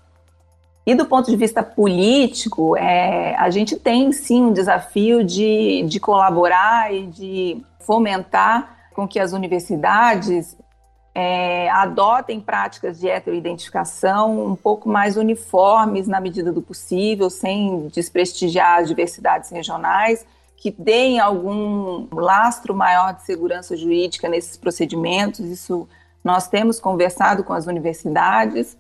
E 0.86 0.94
do 0.94 1.06
ponto 1.06 1.32
de 1.32 1.38
vista 1.38 1.64
político, 1.64 2.76
é, 2.76 3.34
a 3.38 3.50
gente 3.50 3.78
tem 3.78 4.12
sim 4.12 4.44
um 4.44 4.52
desafio 4.52 5.24
de, 5.24 5.84
de 5.84 6.00
colaborar 6.02 6.94
e 6.94 7.08
de 7.08 7.64
fomentar 7.80 8.76
com 8.94 9.08
que 9.08 9.22
as 9.22 9.32
universidades 9.32 10.58
é, 11.16 11.70
adotem 11.70 12.42
práticas 12.42 13.00
de 13.00 13.08
heteroidentificação 13.08 14.48
um 14.48 14.56
pouco 14.56 14.90
mais 14.90 15.16
uniformes 15.16 16.10
na 16.10 16.20
medida 16.20 16.52
do 16.52 16.62
possível, 16.62 17.30
sem 17.30 17.88
desprestigiar 17.88 18.80
as 18.80 18.90
diversidades 18.90 19.50
regionais 19.50 20.26
que 20.60 20.72
deem 20.78 21.22
algum 21.22 22.06
lastro 22.12 22.76
maior 22.76 23.14
de 23.14 23.24
segurança 23.24 23.78
jurídica 23.78 24.28
nesses 24.28 24.58
procedimentos. 24.58 25.40
Isso 25.40 25.88
nós 26.22 26.50
temos 26.50 26.82
conversado 26.82 27.46
com 27.46 27.54
as 27.54 27.66
universidades, 27.66 28.78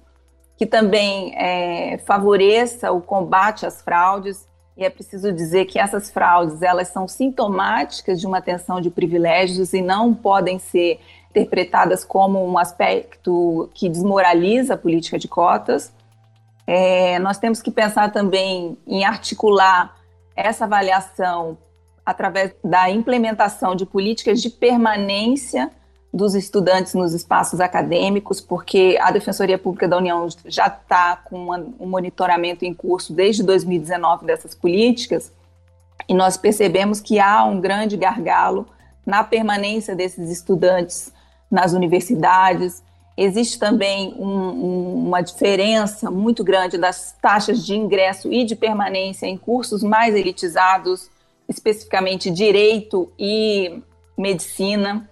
que 0.58 0.66
também 0.66 1.34
é, 1.38 1.98
favoreça 2.00 2.92
o 2.92 3.00
combate 3.00 3.66
às 3.66 3.82
fraudes. 3.82 4.46
E 4.76 4.84
é 4.84 4.90
preciso 4.90 5.32
dizer 5.32 5.66
que 5.66 5.80
essas 5.80 6.12
fraudes 6.12 6.62
elas 6.62 6.90
são 6.90 7.08
sintomáticas 7.08 8.20
de 8.20 8.28
uma 8.28 8.42
tensão 8.42 8.82
de 8.82 8.90
privilégios 8.90 9.72
e 9.72 9.82
não 9.82 10.14
podem 10.14 10.60
ser 10.60 11.00
interpretadas 11.30 12.04
como 12.04 12.46
um 12.46 12.58
aspecto 12.58 13.70
que 13.74 13.88
desmoraliza 13.88 14.74
a 14.74 14.78
política 14.78 15.18
de 15.18 15.30
cotas. 15.30 15.94
É, 16.68 17.18
nós 17.20 17.38
temos 17.38 17.62
que 17.62 17.72
pensar 17.72 18.12
também 18.12 18.78
em 18.86 19.06
articular 19.06 19.96
essa 20.36 20.66
avaliação 20.66 21.58
através 22.10 22.52
da 22.64 22.90
implementação 22.90 23.76
de 23.76 23.86
políticas 23.86 24.42
de 24.42 24.50
permanência 24.50 25.70
dos 26.12 26.34
estudantes 26.34 26.96
nos 26.96 27.14
espaços 27.14 27.62
acadêmicos, 27.62 28.42
porque 28.42 28.98
a 29.00 29.12
Defensoria 29.12 29.60
Pública 29.60 29.88
da 29.88 29.96
União 29.96 30.28
já 30.46 30.66
está 30.66 31.18
com 31.18 31.52
um 31.80 31.88
monitoramento 31.88 32.66
em 32.66 32.74
curso 32.74 33.14
desde 33.14 33.44
2019 33.44 34.26
dessas 34.26 34.56
políticas, 34.56 35.32
e 36.08 36.16
nós 36.16 36.36
percebemos 36.36 37.00
que 37.00 37.20
há 37.20 37.44
um 37.44 37.62
grande 37.62 37.96
gargalo 37.96 38.66
na 39.06 39.24
permanência 39.24 39.96
desses 39.96 40.32
estudantes 40.32 41.14
nas 41.52 41.74
universidades. 41.74 42.82
Existe 43.16 43.60
também 43.60 44.16
um, 44.18 44.26
um, 44.26 45.08
uma 45.08 45.22
diferença 45.22 46.10
muito 46.10 46.44
grande 46.44 46.76
das 46.76 47.16
taxas 47.22 47.64
de 47.64 47.76
ingresso 47.76 48.34
e 48.34 48.44
de 48.46 48.56
permanência 48.56 49.28
em 49.28 49.38
cursos 49.38 49.84
mais 49.84 50.16
elitizados, 50.16 51.08
especificamente 51.50 52.30
direito 52.30 53.12
e 53.18 53.82
medicina. 54.16 55.10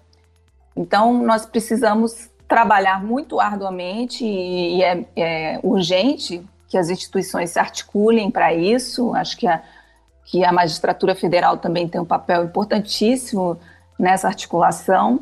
Então, 0.76 1.24
nós 1.24 1.46
precisamos 1.46 2.30
trabalhar 2.48 3.04
muito 3.04 3.40
arduamente 3.40 4.24
e 4.24 4.82
é, 4.84 5.06
é 5.16 5.60
urgente 5.64 6.42
que 6.70 6.78
as 6.78 6.90
instituições 6.90 7.50
se 7.50 7.60
articulem 7.60 8.30
para 8.30 8.54
isso. 8.54 9.14
Acho 9.16 9.36
que 9.36 9.48
a, 9.48 9.62
que 10.26 10.46
a 10.46 10.52
magistratura 10.52 11.16
federal 11.16 11.58
também 11.58 11.88
tem 11.88 12.00
um 12.00 12.06
papel 12.06 12.46
importantíssimo 12.46 13.60
nessa 13.98 14.28
articulação 14.28 15.22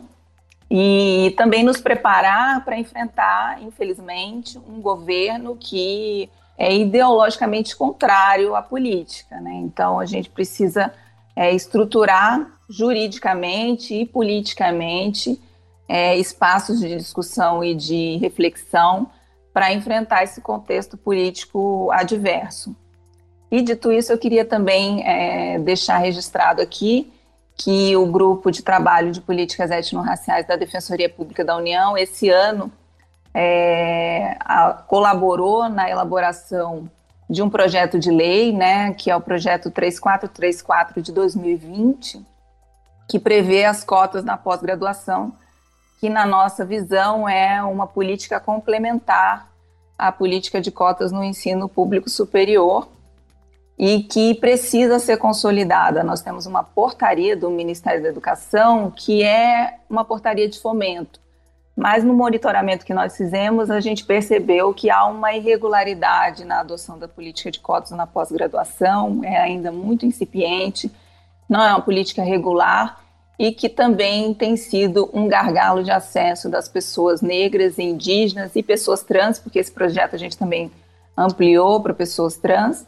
e 0.69 1.33
também 1.37 1.63
nos 1.63 1.79
preparar 1.79 2.65
para 2.65 2.77
enfrentar, 2.77 3.61
infelizmente, 3.61 4.59
um 4.67 4.81
governo 4.81 5.55
que 5.55 6.29
é 6.57 6.75
ideologicamente 6.75 7.75
contrário 7.75 8.55
à 8.55 8.61
política. 8.61 9.39
Né? 9.39 9.53
Então, 9.63 9.99
a 9.99 10.05
gente 10.05 10.29
precisa 10.29 10.91
é, 11.35 11.53
estruturar 11.53 12.49
juridicamente 12.69 13.93
e 13.93 14.05
politicamente 14.05 15.39
é, 15.87 16.17
espaços 16.17 16.79
de 16.79 16.95
discussão 16.95 17.63
e 17.63 17.75
de 17.75 18.17
reflexão 18.17 19.09
para 19.53 19.71
enfrentar 19.73 20.23
esse 20.23 20.41
contexto 20.41 20.97
político 20.97 21.89
adverso. 21.91 22.75
E 23.51 23.61
dito 23.61 23.91
isso, 23.91 24.11
eu 24.11 24.17
queria 24.17 24.43
também 24.43 25.07
é, 25.07 25.59
deixar 25.59 25.97
registrado 25.97 26.61
aqui 26.61 27.11
que 27.55 27.95
o 27.95 28.05
grupo 28.05 28.51
de 28.51 28.61
trabalho 28.61 29.11
de 29.11 29.21
políticas 29.21 29.71
étnico-raciais 29.71 30.45
da 30.45 30.57
Defensoria 30.57 31.09
Pública 31.09 31.45
da 31.45 31.55
União, 31.55 31.97
esse 31.97 32.29
ano, 32.29 32.71
é, 33.33 34.35
a, 34.41 34.73
colaborou 34.73 35.69
na 35.69 35.89
elaboração 35.89 36.89
de 37.29 37.41
um 37.41 37.49
projeto 37.49 37.97
de 37.97 38.11
lei, 38.11 38.53
né, 38.53 38.93
que 38.93 39.09
é 39.09 39.15
o 39.15 39.21
projeto 39.21 39.71
3434 39.71 41.01
de 41.01 41.11
2020, 41.11 42.23
que 43.09 43.19
prevê 43.19 43.65
as 43.65 43.83
cotas 43.83 44.23
na 44.23 44.37
pós-graduação, 44.37 45.33
que 45.99 46.09
na 46.09 46.25
nossa 46.25 46.63
visão 46.63 47.27
é 47.27 47.61
uma 47.63 47.87
política 47.87 48.39
complementar 48.39 49.49
à 49.97 50.11
política 50.11 50.61
de 50.61 50.71
cotas 50.71 51.11
no 51.11 51.23
ensino 51.23 51.67
público 51.67 52.09
superior 52.09 52.87
e 53.77 54.03
que 54.03 54.35
precisa 54.35 54.99
ser 54.99 55.17
consolidada. 55.17 56.03
Nós 56.03 56.21
temos 56.21 56.45
uma 56.45 56.63
portaria 56.63 57.35
do 57.35 57.49
Ministério 57.49 58.03
da 58.03 58.09
Educação 58.09 58.91
que 58.91 59.23
é 59.23 59.79
uma 59.89 60.05
portaria 60.05 60.47
de 60.47 60.59
fomento 60.59 61.24
mas 61.75 62.03
no 62.03 62.13
monitoramento 62.13 62.85
que 62.85 62.93
nós 62.93 63.17
fizemos, 63.17 63.69
a 63.69 63.81
gente 63.81 64.05
percebeu 64.05 64.73
que 64.73 64.89
há 64.89 65.05
uma 65.05 65.33
irregularidade 65.33 66.45
na 66.45 66.61
adoção 66.61 66.97
da 66.97 67.07
política 67.07 67.51
de 67.51 67.59
cotas 67.59 67.91
na 67.91 68.07
pós-graduação, 68.07 69.21
é 69.23 69.37
ainda 69.37 69.71
muito 69.71 70.05
incipiente, 70.05 70.89
não 71.49 71.61
é 71.61 71.69
uma 71.69 71.81
política 71.81 72.23
regular 72.23 73.03
e 73.37 73.51
que 73.51 73.67
também 73.67 74.33
tem 74.33 74.55
sido 74.55 75.09
um 75.13 75.27
gargalo 75.27 75.83
de 75.83 75.91
acesso 75.91 76.49
das 76.49 76.69
pessoas 76.69 77.21
negras, 77.21 77.77
indígenas 77.77 78.55
e 78.55 78.63
pessoas 78.63 79.03
trans, 79.03 79.37
porque 79.37 79.59
esse 79.59 79.71
projeto 79.71 80.15
a 80.15 80.17
gente 80.17 80.37
também 80.37 80.71
ampliou 81.17 81.81
para 81.81 81.93
pessoas 81.93 82.37
trans. 82.37 82.85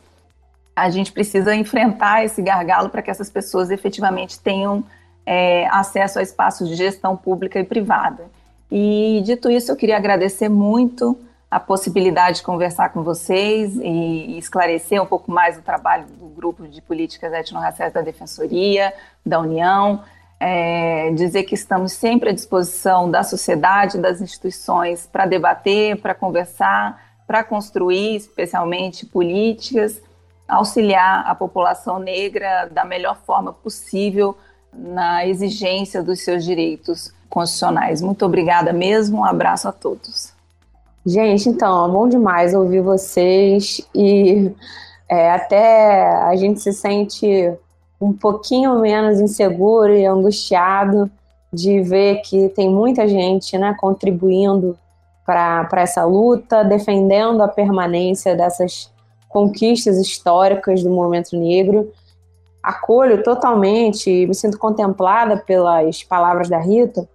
A 0.73 0.89
gente 0.89 1.11
precisa 1.11 1.53
enfrentar 1.53 2.23
esse 2.23 2.41
gargalo 2.41 2.89
para 2.89 3.01
que 3.01 3.11
essas 3.11 3.29
pessoas 3.29 3.69
efetivamente 3.69 4.39
tenham 4.39 4.85
é, 5.25 5.67
acesso 5.67 6.19
a 6.19 6.21
espaços 6.21 6.69
de 6.69 6.75
gestão 6.75 7.17
pública 7.17 7.59
e 7.59 7.65
privada. 7.65 8.29
E 8.71 9.21
dito 9.23 9.49
isso, 9.49 9.71
eu 9.71 9.75
queria 9.75 9.97
agradecer 9.97 10.49
muito 10.49 11.17
a 11.49 11.59
possibilidade 11.59 12.37
de 12.37 12.43
conversar 12.43 12.89
com 12.89 13.03
vocês 13.03 13.77
e 13.77 14.37
esclarecer 14.37 15.01
um 15.01 15.05
pouco 15.05 15.31
mais 15.31 15.57
o 15.57 15.61
trabalho 15.61 16.05
do 16.07 16.27
grupo 16.27 16.67
de 16.67 16.81
políticas 16.81 17.31
etnorraciais 17.31 17.93
da 17.93 18.01
Defensoria, 18.01 18.93
da 19.25 19.39
União, 19.39 20.03
é, 20.39 21.11
dizer 21.11 21.43
que 21.43 21.55
estamos 21.55 21.93
sempre 21.93 22.29
à 22.29 22.33
disposição 22.33 23.09
da 23.09 23.23
sociedade, 23.23 23.97
das 23.97 24.19
instituições 24.19 25.07
para 25.07 25.25
debater, 25.25 26.01
para 26.01 26.13
conversar, 26.13 27.01
para 27.25 27.43
construir, 27.43 28.17
especialmente 28.17 29.05
políticas, 29.05 30.01
auxiliar 30.47 31.25
a 31.27 31.33
população 31.33 31.97
negra 31.97 32.65
da 32.65 32.83
melhor 32.83 33.17
forma 33.25 33.53
possível 33.53 34.37
na 34.73 35.25
exigência 35.25 36.03
dos 36.03 36.21
seus 36.21 36.43
direitos 36.43 37.11
constitucionais. 37.29 38.01
Muito 38.01 38.25
obrigada 38.25 38.73
mesmo, 38.73 39.19
um 39.19 39.25
abraço 39.25 39.67
a 39.67 39.71
todos. 39.71 40.33
Gente, 41.05 41.47
então, 41.47 41.85
é 41.85 41.89
bom 41.89 42.07
demais 42.07 42.53
ouvir 42.53 42.81
vocês 42.81 43.81
e 43.95 44.51
é, 45.09 45.31
até 45.31 46.11
a 46.23 46.35
gente 46.35 46.59
se 46.59 46.73
sente 46.73 47.53
um 47.99 48.11
pouquinho 48.11 48.79
menos 48.79 49.19
inseguro 49.19 49.95
e 49.95 50.05
angustiado 50.05 51.09
de 51.51 51.81
ver 51.81 52.21
que 52.21 52.49
tem 52.49 52.69
muita 52.69 53.07
gente 53.07 53.57
né, 53.57 53.75
contribuindo 53.79 54.77
para 55.25 55.67
essa 55.77 56.05
luta, 56.05 56.63
defendendo 56.63 57.41
a 57.41 57.47
permanência 57.47 58.35
dessas 58.35 58.91
conquistas 59.27 59.97
históricas 59.97 60.83
do 60.83 60.89
movimento 60.89 61.37
negro. 61.37 61.91
Acolho 62.67 63.23
totalmente, 63.23 64.27
me 64.27 64.35
sinto 64.35 64.59
contemplada 64.59 65.37
pelas 65.37 66.03
palavras 66.03 66.49
da 66.49 66.59
Rita, 66.59 67.07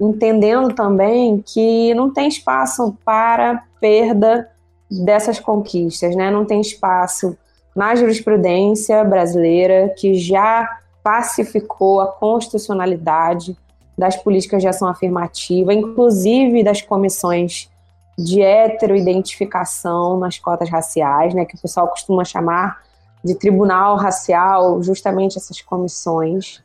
entendendo 0.00 0.74
também 0.74 1.40
que 1.46 1.94
não 1.94 2.12
tem 2.12 2.26
espaço 2.26 2.98
para 3.04 3.62
perda 3.80 4.50
dessas 4.90 5.38
conquistas, 5.38 6.16
né? 6.16 6.28
Não 6.28 6.44
tem 6.44 6.60
espaço 6.60 7.38
na 7.74 7.94
jurisprudência 7.94 9.04
brasileira 9.04 9.94
que 9.96 10.14
já 10.14 10.68
pacificou 11.04 12.00
a 12.00 12.08
constitucionalidade 12.08 13.56
das 13.96 14.16
políticas 14.16 14.60
de 14.60 14.66
ação 14.66 14.88
afirmativa, 14.88 15.72
inclusive 15.72 16.64
das 16.64 16.82
comissões 16.82 17.70
de 18.18 18.42
heteroidentificação 18.42 20.18
nas 20.18 20.36
cotas 20.36 20.68
raciais, 20.68 21.32
né, 21.32 21.44
que 21.44 21.54
o 21.54 21.60
pessoal 21.60 21.86
costuma 21.86 22.24
chamar 22.24 22.84
de 23.26 23.34
tribunal 23.34 23.96
racial, 23.96 24.80
justamente 24.82 25.36
essas 25.36 25.60
comissões, 25.60 26.62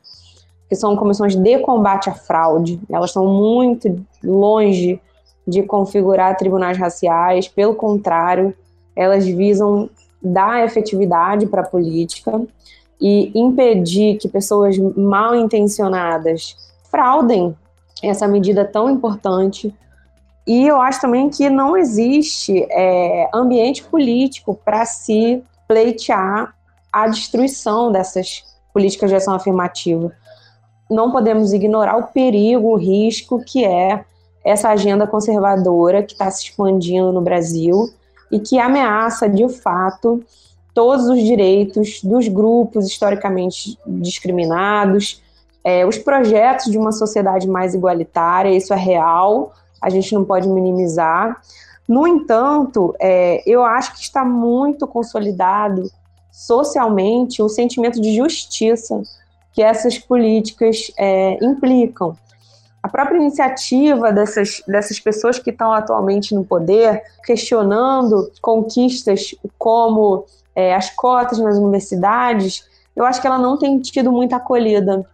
que 0.68 0.76
são 0.76 0.96
comissões 0.96 1.34
de 1.34 1.58
combate 1.58 2.08
à 2.08 2.14
fraude. 2.14 2.80
Elas 2.88 3.10
estão 3.10 3.26
muito 3.26 4.02
longe 4.22 5.00
de 5.46 5.64
configurar 5.64 6.36
tribunais 6.36 6.78
raciais, 6.78 7.48
pelo 7.48 7.74
contrário, 7.74 8.54
elas 8.94 9.26
visam 9.26 9.90
dar 10.22 10.64
efetividade 10.64 11.46
para 11.46 11.62
a 11.62 11.66
política 11.66 12.40
e 13.00 13.32
impedir 13.34 14.18
que 14.18 14.28
pessoas 14.28 14.78
mal 14.96 15.34
intencionadas 15.34 16.56
fraudem 16.88 17.56
essa 18.00 18.28
medida 18.28 18.64
tão 18.64 18.88
importante. 18.88 19.74
E 20.46 20.66
eu 20.66 20.80
acho 20.80 21.00
também 21.00 21.28
que 21.28 21.50
não 21.50 21.76
existe 21.76 22.64
é, 22.70 23.28
ambiente 23.34 23.82
político 23.82 24.54
para 24.64 24.84
se 24.84 25.42
pleitear 25.66 26.54
a 26.92 27.08
destruição 27.08 27.90
dessas 27.90 28.44
políticas 28.72 29.10
de 29.10 29.16
ação 29.16 29.34
afirmativa. 29.34 30.12
Não 30.90 31.10
podemos 31.10 31.52
ignorar 31.52 31.96
o 31.96 32.08
perigo, 32.08 32.68
o 32.68 32.76
risco 32.76 33.42
que 33.44 33.64
é 33.64 34.04
essa 34.44 34.68
agenda 34.70 35.06
conservadora 35.06 36.02
que 36.02 36.12
está 36.12 36.30
se 36.30 36.44
expandindo 36.44 37.12
no 37.12 37.20
Brasil 37.20 37.88
e 38.30 38.40
que 38.40 38.58
ameaça, 38.58 39.28
de 39.28 39.48
fato, 39.48 40.22
todos 40.74 41.06
os 41.06 41.22
direitos 41.22 42.02
dos 42.02 42.28
grupos 42.28 42.86
historicamente 42.86 43.78
discriminados, 43.86 45.22
é, 45.64 45.86
os 45.86 45.98
projetos 45.98 46.70
de 46.70 46.78
uma 46.78 46.92
sociedade 46.92 47.48
mais 47.48 47.74
igualitária, 47.74 48.50
isso 48.50 48.72
é 48.72 48.76
real, 48.76 49.52
a 49.80 49.88
gente 49.90 50.12
não 50.14 50.24
pode 50.24 50.48
minimizar. 50.48 51.40
No 51.92 52.06
entanto, 52.06 52.94
é, 52.98 53.42
eu 53.46 53.62
acho 53.62 53.92
que 53.92 54.00
está 54.00 54.24
muito 54.24 54.86
consolidado 54.86 55.90
socialmente 56.30 57.42
o 57.42 57.48
sentimento 57.50 58.00
de 58.00 58.16
justiça 58.16 59.02
que 59.52 59.62
essas 59.62 59.98
políticas 59.98 60.90
é, 60.96 61.36
implicam. 61.44 62.16
A 62.82 62.88
própria 62.88 63.18
iniciativa 63.18 64.10
dessas, 64.10 64.62
dessas 64.66 64.98
pessoas 64.98 65.38
que 65.38 65.50
estão 65.50 65.70
atualmente 65.70 66.34
no 66.34 66.44
poder, 66.44 67.02
questionando 67.26 68.32
conquistas 68.40 69.34
como 69.58 70.24
é, 70.56 70.74
as 70.74 70.88
cotas 70.88 71.38
nas 71.38 71.58
universidades, 71.58 72.64
eu 72.96 73.04
acho 73.04 73.20
que 73.20 73.26
ela 73.26 73.38
não 73.38 73.58
tem 73.58 73.78
tido 73.78 74.10
muita 74.10 74.36
acolhida 74.36 75.06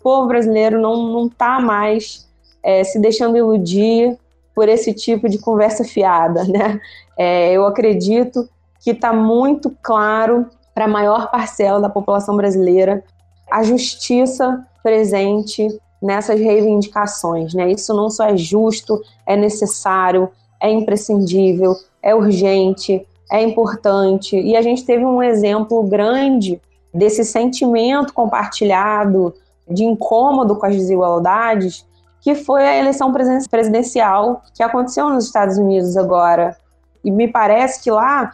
o 0.00 0.02
povo 0.02 0.28
brasileiro 0.28 0.80
não 0.80 1.26
está 1.26 1.60
mais 1.60 2.26
é, 2.62 2.82
se 2.82 2.98
deixando 2.98 3.36
iludir 3.36 4.18
por 4.54 4.68
esse 4.68 4.92
tipo 4.92 5.28
de 5.28 5.38
conversa 5.38 5.84
fiada, 5.84 6.44
né? 6.44 6.80
É, 7.16 7.52
eu 7.52 7.66
acredito 7.66 8.48
que 8.80 8.90
está 8.90 9.12
muito 9.12 9.70
claro 9.82 10.46
para 10.74 10.86
a 10.86 10.88
maior 10.88 11.30
parcela 11.30 11.80
da 11.80 11.88
população 11.88 12.36
brasileira 12.36 13.04
a 13.50 13.62
justiça 13.62 14.64
presente 14.82 15.66
nessas 16.00 16.40
reivindicações, 16.40 17.52
né? 17.52 17.70
Isso 17.70 17.92
não 17.92 18.08
só 18.08 18.24
é 18.24 18.36
justo, 18.36 19.02
é 19.26 19.36
necessário, 19.36 20.30
é 20.60 20.70
imprescindível, 20.70 21.74
é 22.02 22.14
urgente, 22.14 23.06
é 23.30 23.42
importante. 23.42 24.36
E 24.36 24.56
a 24.56 24.62
gente 24.62 24.84
teve 24.84 25.04
um 25.04 25.22
exemplo 25.22 25.82
grande 25.82 26.60
desse 26.92 27.24
sentimento 27.24 28.12
compartilhado 28.12 29.34
de 29.68 29.84
incômodo 29.84 30.56
com 30.56 30.66
as 30.66 30.74
desigualdades, 30.74 31.86
que 32.20 32.34
foi 32.34 32.66
a 32.66 32.76
eleição 32.76 33.12
presidencial 33.50 34.42
que 34.54 34.62
aconteceu 34.62 35.08
nos 35.08 35.24
Estados 35.24 35.56
Unidos 35.56 35.96
agora. 35.96 36.56
E 37.02 37.10
me 37.10 37.28
parece 37.28 37.82
que 37.82 37.90
lá 37.90 38.30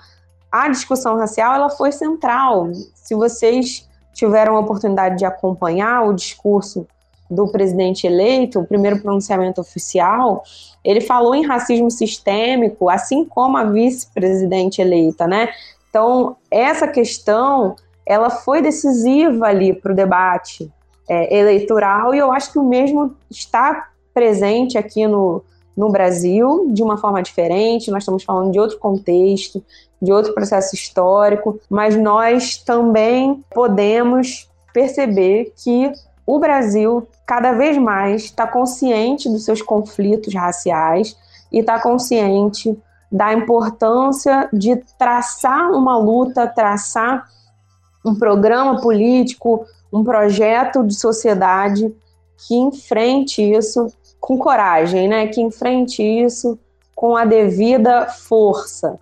a 0.51 0.69
discussão 0.69 1.17
racial 1.17 1.55
ela 1.55 1.71
foi 1.71 1.93
central. 1.93 2.69
Se 2.95 3.15
vocês 3.15 3.89
tiveram 4.13 4.57
a 4.57 4.61
oportunidade 4.61 5.19
de 5.19 5.25
acompanhar 5.25 6.03
o 6.07 6.13
discurso 6.13 6.87
do 7.31 7.49
presidente 7.49 8.07
eleito, 8.07 8.61
o 8.61 8.67
primeiro 8.67 9.01
pronunciamento 9.01 9.61
oficial, 9.61 10.43
ele 10.85 11.01
falou 11.01 11.35
em 11.35 11.45
racismo 11.45 11.91
sistêmico, 11.91 12.89
assim 12.89 13.25
como 13.25 13.57
a 13.57 13.65
vice-presidente 13.65 14.81
eleita, 14.81 15.27
né? 15.27 15.49
Então, 15.91 16.37
essa 16.51 16.87
questão, 16.87 17.75
ela 18.07 18.31
foi 18.31 18.63
decisiva 18.63 19.47
ali 19.47 19.73
para 19.75 19.93
o 19.93 19.97
debate 19.97 20.73
é, 21.09 21.39
eleitoral, 21.39 22.15
e 22.15 22.19
eu 22.19 22.33
acho 22.33 22.53
que 22.53 22.59
o 22.59 22.65
mesmo 22.65 23.15
está 23.31 23.89
presente 24.13 24.79
aqui 24.79 25.07
no, 25.07 25.43
no 25.77 25.91
Brasil 25.91 26.69
de 26.71 26.83
uma 26.83 26.97
forma 26.97 27.23
diferente. 27.23 27.91
Nós 27.91 28.03
estamos 28.03 28.25
falando 28.25 28.51
de 28.51 28.59
outro 28.59 28.79
contexto, 28.79 29.63
de 30.01 30.13
outro 30.13 30.33
processo 30.33 30.75
histórico, 30.75 31.61
mas 31.69 31.97
nós 31.97 32.57
também 32.57 33.45
podemos 33.55 34.49
perceber 34.73 35.53
que 35.57 35.93
o 36.27 36.39
Brasil 36.39 37.07
cada 37.27 37.53
vez 37.53 37.79
mais 37.79 38.25
está 38.25 38.47
consciente 38.47 39.29
dos 39.29 39.45
seus 39.45 39.63
conflitos 39.63 40.35
raciais 40.35 41.17
e 41.53 41.61
está 41.61 41.81
consciente 41.81 42.77
da 43.11 43.33
importância 43.33 44.49
de 44.53 44.77
traçar 44.99 45.71
uma 45.71 45.97
luta, 45.97 46.47
traçar 46.47 47.29
um 48.05 48.15
programa 48.15 48.81
político, 48.81 49.65
um 49.97 50.05
projeto 50.05 50.85
de 50.85 50.95
sociedade 50.95 51.95
que 52.47 52.55
enfrente 52.55 53.43
isso 53.43 53.87
com 54.21 54.37
coragem, 54.39 55.09
né? 55.09 55.27
Que 55.29 55.41
enfrente 55.41 56.03
isso 56.03 56.59
com 56.95 57.17
a 57.17 57.25
devida 57.25 58.07
força. 58.07 58.99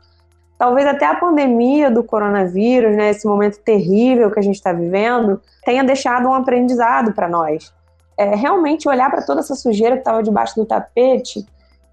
Talvez 0.58 0.86
até 0.86 1.06
a 1.06 1.16
pandemia 1.16 1.90
do 1.90 2.04
coronavírus, 2.04 2.96
né, 2.96 3.10
esse 3.10 3.26
momento 3.26 3.58
terrível 3.58 4.30
que 4.30 4.38
a 4.38 4.42
gente 4.42 4.56
está 4.56 4.72
vivendo, 4.72 5.40
tenha 5.64 5.82
deixado 5.82 6.28
um 6.28 6.34
aprendizado 6.34 7.12
para 7.12 7.28
nós. 7.28 7.72
É, 8.16 8.34
realmente 8.36 8.88
olhar 8.88 9.10
para 9.10 9.22
toda 9.22 9.40
essa 9.40 9.56
sujeira 9.56 9.96
que 9.96 10.02
estava 10.02 10.22
debaixo 10.22 10.54
do 10.54 10.64
tapete 10.64 11.44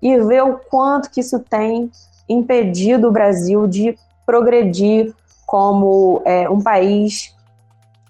e 0.01 0.17
ver 0.19 0.43
o 0.43 0.59
quanto 0.69 1.09
que 1.09 1.21
isso 1.21 1.39
tem 1.39 1.89
impedido 2.29 3.07
o 3.07 3.11
Brasil 3.11 3.67
de 3.67 3.97
progredir 4.25 5.13
como 5.47 6.21
é, 6.23 6.49
um 6.49 6.61
país 6.61 7.35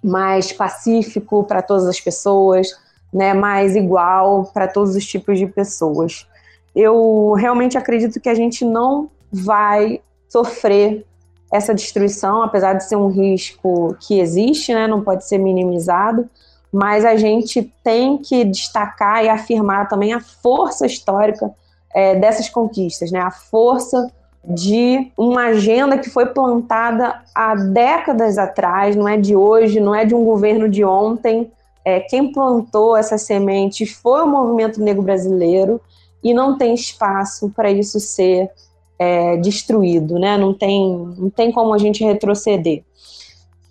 mais 0.03 0.51
pacífico 0.51 1.43
para 1.43 1.61
todas 1.61 1.87
as 1.87 1.99
pessoas, 1.99 2.67
né, 3.13 3.33
mais 3.33 3.75
igual 3.75 4.45
para 4.53 4.67
todos 4.67 4.95
os 4.95 5.05
tipos 5.05 5.37
de 5.37 5.45
pessoas. 5.45 6.27
Eu 6.75 7.33
realmente 7.33 7.77
acredito 7.77 8.19
que 8.19 8.29
a 8.29 8.35
gente 8.35 8.63
não 8.63 9.09
vai 9.31 10.01
sofrer 10.29 11.05
essa 11.51 11.73
destruição, 11.73 12.41
apesar 12.41 12.73
de 12.73 12.85
ser 12.85 12.95
um 12.95 13.09
risco 13.09 13.95
que 13.99 14.19
existe, 14.19 14.73
né, 14.73 14.87
não 14.87 15.01
pode 15.01 15.27
ser 15.27 15.37
minimizado, 15.37 16.29
mas 16.71 17.03
a 17.03 17.17
gente 17.17 17.71
tem 17.83 18.17
que 18.17 18.45
destacar 18.45 19.25
e 19.25 19.29
afirmar 19.29 19.89
também 19.89 20.13
a 20.13 20.21
força 20.21 20.85
histórica 20.85 21.53
é, 21.93 22.15
dessas 22.15 22.47
conquistas, 22.47 23.11
né, 23.11 23.19
a 23.19 23.31
força 23.31 24.09
de 24.43 25.11
uma 25.17 25.47
agenda 25.47 25.97
que 25.97 26.09
foi 26.09 26.25
plantada 26.25 27.21
há 27.33 27.55
décadas 27.55 28.37
atrás, 28.37 28.95
não 28.95 29.07
é 29.07 29.17
de 29.17 29.35
hoje, 29.35 29.79
não 29.79 29.93
é 29.93 30.03
de 30.03 30.15
um 30.15 30.23
governo 30.23 30.67
de 30.67 30.83
ontem. 30.83 31.51
É, 31.85 31.99
quem 31.99 32.31
plantou 32.31 32.95
essas 32.97 33.21
sementes 33.21 33.91
foi 33.91 34.21
o 34.21 34.27
movimento 34.27 34.81
negro 34.81 35.03
brasileiro 35.03 35.79
e 36.23 36.33
não 36.33 36.57
tem 36.57 36.73
espaço 36.73 37.49
para 37.55 37.71
isso 37.71 37.99
ser 37.99 38.49
é, 38.97 39.37
destruído, 39.37 40.19
né? 40.19 40.37
Não 40.37 40.53
tem, 40.53 40.95
não 41.17 41.29
tem 41.29 41.51
como 41.51 41.73
a 41.73 41.77
gente 41.77 42.03
retroceder. 42.03 42.83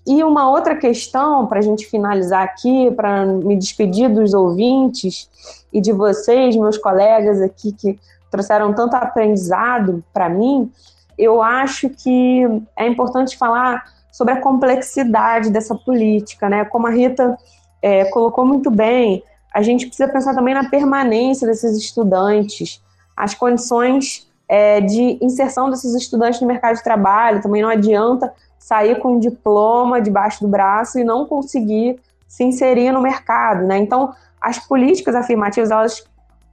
E 0.07 0.25
uma 0.25 0.51
outra 0.51 0.75
questão, 0.75 1.47
para 1.47 1.61
a 1.61 1.63
gente 1.63 1.87
finalizar 1.87 2.43
aqui, 2.43 2.91
para 2.93 3.25
me 3.25 3.57
despedir 3.57 4.09
dos 4.09 4.35
ouvintes 4.35 5.29
e 5.73 5.81
de 5.81 5.93
vocês, 5.93 6.57
meus 6.57 6.79
colegas 6.79 7.41
aqui 7.41 7.73
que 7.73 7.99
trouxeram 8.31 8.73
tanto 8.73 8.95
aprendizado 8.95 10.05
para 10.13 10.29
mim, 10.29 10.71
eu 11.19 11.43
acho 11.43 11.91
que 11.91 12.47
é 12.77 12.87
importante 12.87 13.37
falar 13.37 13.85
sobre 14.11 14.35
a 14.35 14.41
complexidade 14.41 15.51
dessa 15.51 15.75
política, 15.75 16.49
né? 16.49 16.65
Como 16.65 16.87
a 16.87 16.91
Rita 16.91 17.37
é, 17.83 18.05
colocou 18.07 18.45
muito 18.45 18.71
bem, 18.71 19.23
a 19.53 19.63
gente 19.63 19.87
precisa 19.87 20.11
pensar 20.11 20.35
também 20.35 20.55
na 20.55 20.69
permanência 20.69 21.47
desses 21.47 21.77
estudantes, 21.77 22.83
as 23.17 23.35
condições 23.35 24.31
é, 24.49 24.81
de 24.81 25.19
inserção 25.21 25.71
desses 25.71 25.95
estudantes 25.95 26.41
no 26.41 26.47
mercado 26.47 26.77
de 26.77 26.83
trabalho. 26.83 27.43
Também 27.43 27.63
não 27.63 27.69
adianta 27.69 28.33
sair 28.59 28.99
com 28.99 29.15
um 29.15 29.19
diploma 29.19 30.01
debaixo 30.01 30.43
do 30.43 30.49
braço 30.49 30.99
e 30.99 31.05
não 31.05 31.27
conseguir 31.27 32.01
se 32.27 32.45
inserir 32.45 32.93
no 32.93 33.01
mercado, 33.01 33.67
né? 33.67 33.79
Então, 33.79 34.13
as 34.41 34.59
políticas 34.59 35.15
afirmativas, 35.15 35.71
elas, 35.71 36.05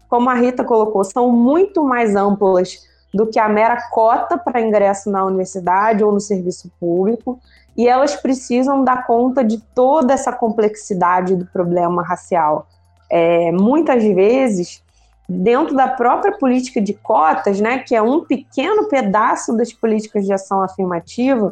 como 0.10 0.30
a 0.30 0.34
Rita 0.34 0.64
colocou, 0.64 1.04
são 1.04 1.32
muito 1.32 1.84
mais 1.84 2.16
amplas 2.16 2.86
do 3.14 3.26
que 3.26 3.40
a 3.40 3.50
mera 3.50 3.90
cota 3.90 4.38
para 4.38 4.62
ingresso 4.62 5.10
na 5.10 5.24
universidade 5.26 6.04
ou 6.04 6.12
no 6.12 6.20
serviço 6.20 6.72
público, 6.80 7.40
e 7.76 7.88
elas 7.88 8.16
precisam 8.16 8.84
dar 8.84 9.06
conta 9.06 9.44
de 9.44 9.60
toda 9.76 10.14
essa 10.14 10.32
complexidade 10.32 11.36
do 11.36 11.46
problema 11.46 12.04
racial. 12.04 12.68
É, 13.10 13.52
muitas 13.52 14.04
vezes, 14.04 14.84
dentro 15.30 15.76
da 15.76 15.88
própria 15.88 16.32
política 16.38 16.82
de 16.82 16.94
cotas, 16.94 17.60
né, 17.60 17.80
que 17.80 17.96
é 17.96 18.02
um 18.02 18.24
pequeno 18.26 18.86
pedaço 18.86 19.56
das 19.56 19.72
políticas 19.72 20.26
de 20.26 20.34
ação 20.34 20.62
afirmativa, 20.62 21.52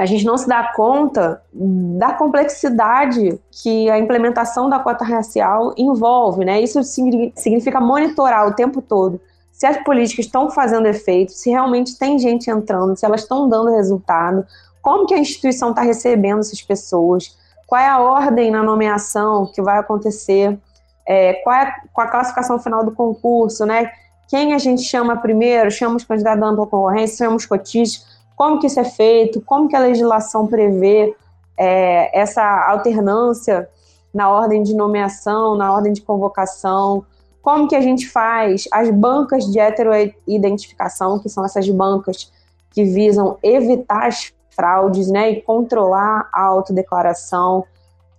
a 0.00 0.06
gente 0.06 0.24
não 0.24 0.36
se 0.36 0.48
dá 0.48 0.72
conta 0.74 1.42
da 1.52 2.12
complexidade 2.12 3.40
que 3.50 3.90
a 3.90 3.98
implementação 3.98 4.68
da 4.68 4.78
cota 4.78 5.04
racial 5.04 5.74
envolve, 5.76 6.44
né? 6.44 6.60
Isso 6.60 6.82
significa 6.82 7.80
monitorar 7.80 8.46
o 8.46 8.54
tempo 8.54 8.80
todo 8.80 9.20
se 9.58 9.66
as 9.66 9.76
políticas 9.82 10.26
estão 10.26 10.48
fazendo 10.48 10.86
efeito, 10.86 11.32
se 11.32 11.50
realmente 11.50 11.98
tem 11.98 12.16
gente 12.16 12.48
entrando, 12.48 12.96
se 12.96 13.04
elas 13.04 13.22
estão 13.22 13.48
dando 13.48 13.74
resultado, 13.74 14.46
como 14.80 15.04
que 15.04 15.12
a 15.12 15.18
instituição 15.18 15.70
está 15.70 15.82
recebendo 15.82 16.38
essas 16.38 16.62
pessoas, 16.62 17.36
qual 17.66 17.80
é 17.80 17.88
a 17.88 17.98
ordem 17.98 18.52
na 18.52 18.62
nomeação 18.62 19.46
que 19.46 19.60
vai 19.60 19.76
acontecer, 19.76 20.56
é, 21.04 21.34
qual 21.42 21.56
é 21.56 21.74
a, 21.96 22.06
classificação 22.06 22.60
final 22.60 22.84
do 22.84 22.92
concurso, 22.92 23.66
né? 23.66 23.90
Quem 24.28 24.54
a 24.54 24.58
gente 24.58 24.82
chama 24.82 25.16
primeiro, 25.16 25.72
chama 25.72 25.96
os 25.96 26.04
candidatos 26.04 26.40
da 26.40 26.46
ampla 26.46 26.64
concorrência, 26.64 27.26
chama 27.26 27.34
os 27.34 27.44
cotistas, 27.44 28.06
como 28.38 28.60
que 28.60 28.68
isso 28.68 28.78
é 28.78 28.84
feito, 28.84 29.40
como 29.40 29.68
que 29.68 29.74
a 29.74 29.80
legislação 29.80 30.46
prevê 30.46 31.12
é, 31.56 32.16
essa 32.16 32.70
alternância 32.70 33.68
na 34.14 34.30
ordem 34.30 34.62
de 34.62 34.76
nomeação, 34.76 35.56
na 35.56 35.72
ordem 35.72 35.92
de 35.92 36.00
convocação, 36.00 37.04
como 37.42 37.66
que 37.66 37.74
a 37.74 37.80
gente 37.80 38.08
faz 38.08 38.68
as 38.72 38.88
bancas 38.90 39.44
de 39.44 39.58
heteroidentificação, 39.58 41.18
que 41.18 41.28
são 41.28 41.44
essas 41.44 41.68
bancas 41.68 42.32
que 42.70 42.84
visam 42.84 43.36
evitar 43.42 44.06
as 44.06 44.32
fraudes 44.54 45.10
né, 45.10 45.32
e 45.32 45.42
controlar 45.42 46.28
a 46.32 46.42
autodeclaração. 46.42 47.64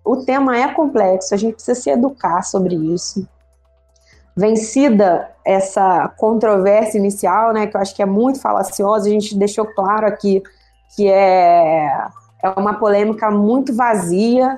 O 0.03 0.17
tema 0.17 0.57
é 0.57 0.67
complexo, 0.73 1.33
a 1.33 1.37
gente 1.37 1.53
precisa 1.53 1.79
se 1.79 1.89
educar 1.89 2.41
sobre 2.41 2.75
isso. 2.75 3.25
Vencida 4.39 5.29
essa 5.43 6.07
controvérsia 6.17 6.97
inicial, 6.97 7.51
né, 7.51 7.67
que 7.67 7.75
eu 7.75 7.81
acho 7.81 7.93
que 7.93 8.01
é 8.01 8.05
muito 8.05 8.39
falaciosa, 8.39 9.09
a 9.09 9.11
gente 9.11 9.35
deixou 9.35 9.65
claro 9.65 10.07
aqui 10.07 10.41
que 10.95 11.09
é, 11.09 11.87
é 12.41 12.49
uma 12.55 12.75
polêmica 12.75 13.29
muito 13.29 13.75
vazia, 13.75 14.57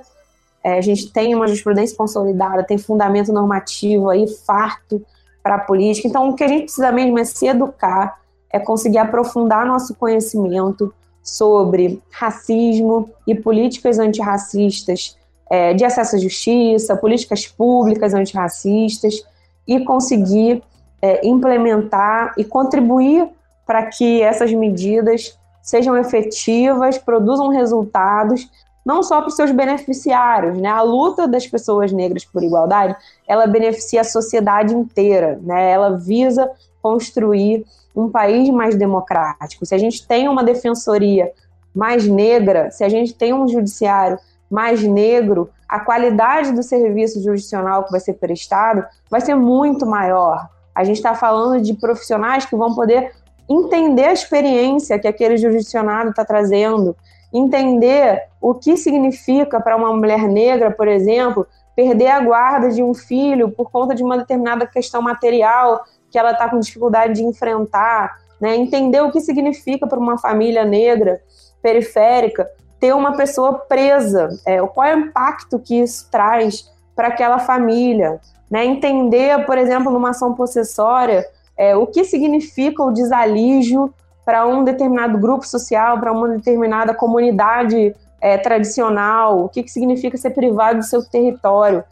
é, 0.64 0.78
a 0.78 0.82
gente 0.82 1.12
tem 1.12 1.34
uma 1.34 1.48
jurisprudência 1.48 1.98
consolidada, 1.98 2.64
tem 2.64 2.78
fundamento 2.78 3.34
normativo 3.34 4.12
aí 4.12 4.28
farto 4.28 5.04
para 5.42 5.56
a 5.56 5.60
política. 5.60 6.08
Então, 6.08 6.30
o 6.30 6.36
que 6.36 6.44
a 6.44 6.48
gente 6.48 6.66
precisa 6.66 6.92
mesmo 6.92 7.18
é 7.18 7.24
se 7.24 7.48
educar, 7.48 8.20
é 8.52 8.60
conseguir 8.60 9.00
aprofundar 9.00 9.66
nosso 9.66 9.96
conhecimento 9.96 10.94
sobre 11.24 12.00
racismo 12.12 13.10
e 13.26 13.34
políticas 13.34 13.98
antirracistas 13.98 15.18
é, 15.50 15.74
de 15.74 15.84
acesso 15.84 16.18
à 16.18 16.20
justiça, 16.20 16.96
políticas 16.96 17.48
públicas 17.48 18.14
antirracistas 18.14 19.24
e 19.68 19.84
conseguir 19.84 20.64
é, 21.02 21.26
implementar 21.26 22.34
e 22.38 22.44
contribuir 22.44 23.28
para 23.66 23.86
que 23.86 24.22
essas 24.22 24.52
medidas 24.54 25.38
sejam 25.62 25.98
efetivas, 25.98 26.98
produzam 26.98 27.50
resultados 27.50 28.50
não 28.86 29.04
só 29.04 29.20
para 29.20 29.30
os 29.30 29.36
seus 29.36 29.52
beneficiários, 29.52 30.58
né? 30.58 30.68
A 30.68 30.82
luta 30.82 31.28
das 31.28 31.48
pessoas 31.48 31.92
negras 31.92 32.26
por 32.26 32.44
igualdade, 32.44 32.96
ela 33.28 33.46
beneficia 33.46 34.02
a 34.02 34.04
sociedade 34.04 34.74
inteira, 34.74 35.40
né? 35.44 35.70
Ela 35.72 35.98
visa 35.98 36.50
construir 36.82 37.64
um 37.96 38.10
país 38.10 38.50
mais 38.50 38.76
democrático. 38.76 39.66
Se 39.66 39.76
a 39.76 39.78
gente 39.78 40.08
tem 40.08 40.28
uma 40.28 40.44
defensoria 40.44 41.32
mais 41.76 42.08
negra, 42.08 42.72
se 42.72 42.84
a 42.84 42.90
gente 42.90 43.14
tem 43.14 43.34
um 43.34 43.48
judiciário 43.48 44.18
mais 44.50 44.82
negro, 44.84 45.50
a 45.72 45.80
qualidade 45.80 46.52
do 46.52 46.62
serviço 46.62 47.24
jurisdicional 47.24 47.86
que 47.86 47.92
vai 47.92 48.02
ser 48.02 48.16
prestado 48.16 48.86
vai 49.10 49.22
ser 49.22 49.36
muito 49.36 49.86
maior. 49.86 50.50
A 50.76 50.84
gente 50.84 50.98
está 50.98 51.16
falando 51.16 51.62
de 51.62 51.74
profissionais 51.74 52.46
que 52.46 52.58
vão 52.58 52.76
poder 52.76 53.14
entender 53.48 54.04
a 54.04 54.12
experiência 54.12 55.00
que 55.00 55.08
aquele 55.08 55.38
jurisdicionado 55.38 56.10
está 56.10 56.26
trazendo, 56.26 56.94
entender 57.34 58.22
o 58.42 58.54
que 58.54 58.76
significa 58.76 59.62
para 59.62 59.78
uma 59.78 59.94
mulher 59.94 60.28
negra, 60.28 60.72
por 60.72 60.90
exemplo, 60.90 61.48
perder 61.74 62.08
a 62.08 62.20
guarda 62.20 62.70
de 62.70 62.84
um 62.84 62.94
filho 62.94 63.50
por 63.50 63.72
conta 63.72 63.96
de 63.96 64.04
uma 64.04 64.18
determinada 64.18 64.68
questão 64.68 65.02
material 65.02 65.86
que 66.10 66.20
ela 66.20 66.32
está 66.32 66.50
com 66.50 66.60
dificuldade 66.60 67.14
de 67.14 67.24
enfrentar, 67.24 68.20
né? 68.42 68.58
entender 68.58 69.00
o 69.00 69.10
que 69.10 69.22
significa 69.22 69.88
para 69.88 69.98
uma 69.98 70.18
família 70.18 70.66
negra 70.66 71.22
periférica 71.62 72.46
ter 72.82 72.96
uma 72.96 73.16
pessoa 73.16 73.60
presa, 73.60 74.30
é, 74.44 74.60
qual 74.60 74.88
é 74.88 74.96
o 74.96 75.00
impacto 75.02 75.60
que 75.60 75.80
isso 75.80 76.10
traz 76.10 76.68
para 76.96 77.10
aquela 77.10 77.38
família, 77.38 78.20
né? 78.50 78.66
entender, 78.66 79.46
por 79.46 79.56
exemplo, 79.56 79.92
numa 79.92 80.10
ação 80.10 80.34
possessória, 80.34 81.24
é, 81.56 81.76
o 81.76 81.86
que 81.86 82.04
significa 82.04 82.82
o 82.82 82.92
desalígio 82.92 83.94
para 84.26 84.48
um 84.48 84.64
determinado 84.64 85.20
grupo 85.20 85.48
social, 85.48 86.00
para 86.00 86.12
uma 86.12 86.28
determinada 86.30 86.92
comunidade 86.92 87.96
é, 88.20 88.38
tradicional, 88.40 89.46
o 89.46 89.50
que, 89.50 89.62
que 89.62 89.72
significa 89.72 90.18
ser 90.18 90.32
privado 90.32 90.80
do 90.80 90.86
seu 90.86 91.08
território. 91.08 91.84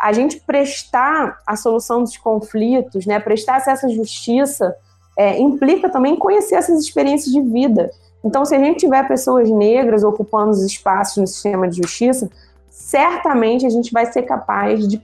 A 0.00 0.12
gente 0.12 0.40
prestar 0.40 1.38
a 1.44 1.56
solução 1.56 2.04
dos 2.04 2.16
conflitos, 2.16 3.06
né, 3.06 3.18
prestar 3.18 3.56
acesso 3.56 3.86
à 3.86 3.88
justiça, 3.88 4.76
é, 5.16 5.36
implica 5.36 5.88
também 5.88 6.14
conhecer 6.14 6.54
essas 6.54 6.80
experiências 6.80 7.32
de 7.32 7.40
vida. 7.40 7.90
Então, 8.24 8.44
se 8.44 8.54
a 8.54 8.58
gente 8.58 8.80
tiver 8.80 9.06
pessoas 9.06 9.48
negras 9.50 10.02
ocupando 10.02 10.50
os 10.50 10.62
espaços 10.62 11.16
no 11.18 11.26
sistema 11.26 11.68
de 11.68 11.76
justiça, 11.76 12.28
certamente 12.68 13.64
a 13.64 13.70
gente 13.70 13.92
vai 13.92 14.06
ser 14.06 14.22
capaz 14.22 14.86
de 14.88 15.00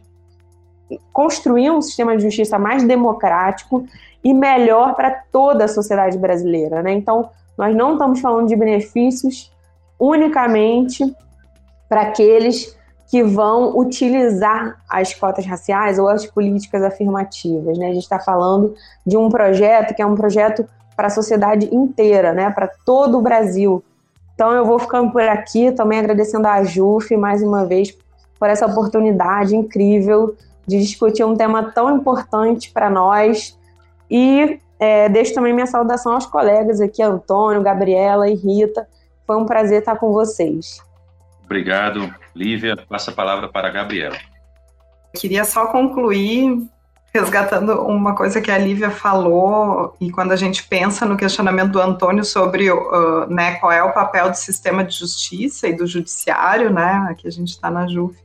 construir 1.12 1.70
um 1.70 1.80
sistema 1.80 2.16
de 2.16 2.22
justiça 2.22 2.58
mais 2.58 2.84
democrático 2.84 3.84
e 4.22 4.32
melhor 4.32 4.94
para 4.94 5.10
toda 5.10 5.64
a 5.64 5.68
sociedade 5.68 6.18
brasileira. 6.18 6.82
Né? 6.82 6.92
Então, 6.92 7.30
nós 7.56 7.74
não 7.74 7.92
estamos 7.92 8.20
falando 8.20 8.48
de 8.48 8.56
benefícios 8.56 9.52
unicamente 9.98 11.14
para 11.88 12.02
aqueles 12.02 12.76
que 13.08 13.22
vão 13.22 13.78
utilizar 13.78 14.82
as 14.88 15.14
cotas 15.14 15.46
raciais 15.46 15.98
ou 15.98 16.08
as 16.08 16.26
políticas 16.26 16.82
afirmativas. 16.82 17.78
Né? 17.78 17.90
A 17.90 17.94
gente 17.94 18.02
está 18.02 18.18
falando 18.18 18.74
de 19.06 19.16
um 19.16 19.28
projeto 19.28 19.94
que 19.94 20.02
é 20.02 20.06
um 20.06 20.14
projeto 20.14 20.66
para 20.96 21.08
a 21.08 21.10
sociedade 21.10 21.74
inteira, 21.74 22.32
né? 22.32 22.50
para 22.50 22.68
todo 22.84 23.18
o 23.18 23.22
Brasil. 23.22 23.82
Então 24.34 24.52
eu 24.52 24.64
vou 24.64 24.78
ficando 24.78 25.12
por 25.12 25.22
aqui, 25.22 25.72
também 25.72 25.98
agradecendo 25.98 26.48
a 26.48 26.62
JUF 26.64 27.16
mais 27.16 27.42
uma 27.42 27.64
vez 27.64 27.96
por 28.38 28.48
essa 28.48 28.66
oportunidade 28.66 29.54
incrível 29.54 30.36
de 30.66 30.80
discutir 30.80 31.24
um 31.24 31.36
tema 31.36 31.70
tão 31.72 31.96
importante 31.96 32.70
para 32.72 32.90
nós 32.90 33.58
e 34.10 34.58
é, 34.78 35.08
deixo 35.08 35.34
também 35.34 35.52
minha 35.52 35.66
saudação 35.66 36.12
aos 36.12 36.26
colegas 36.26 36.80
aqui, 36.80 37.02
Antônio, 37.02 37.62
Gabriela 37.62 38.28
e 38.28 38.34
Rita. 38.34 38.86
Foi 39.26 39.36
um 39.36 39.46
prazer 39.46 39.80
estar 39.80 39.96
com 39.96 40.12
vocês. 40.12 40.82
Obrigado, 41.44 42.12
Lívia. 42.34 42.76
Passa 42.88 43.10
a 43.10 43.14
palavra 43.14 43.48
para 43.48 43.68
a 43.68 43.70
Gabriela. 43.70 44.16
Queria 45.14 45.44
só 45.44 45.66
concluir 45.66 46.68
resgatando 47.14 47.80
uma 47.82 48.16
coisa 48.16 48.40
que 48.40 48.50
a 48.50 48.58
Lívia 48.58 48.90
falou, 48.90 49.94
e 50.00 50.10
quando 50.10 50.32
a 50.32 50.36
gente 50.36 50.64
pensa 50.64 51.06
no 51.06 51.16
questionamento 51.16 51.70
do 51.70 51.80
Antônio 51.80 52.24
sobre 52.24 52.68
uh, 52.72 53.26
né, 53.28 53.54
qual 53.54 53.70
é 53.70 53.82
o 53.84 53.92
papel 53.92 54.30
do 54.30 54.36
sistema 54.36 54.82
de 54.82 54.98
justiça 54.98 55.68
e 55.68 55.76
do 55.76 55.86
judiciário, 55.86 56.72
né, 56.72 57.06
aqui 57.08 57.28
a 57.28 57.30
gente 57.30 57.50
está 57.50 57.70
na 57.70 57.86
JUF, 57.86 58.16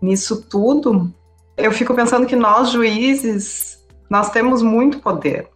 nisso 0.00 0.46
tudo, 0.48 1.12
eu 1.58 1.70
fico 1.72 1.92
pensando 1.92 2.26
que 2.26 2.34
nós, 2.34 2.70
juízes, 2.70 3.84
nós 4.08 4.30
temos 4.30 4.62
muito 4.62 4.98
poder. 5.00 5.48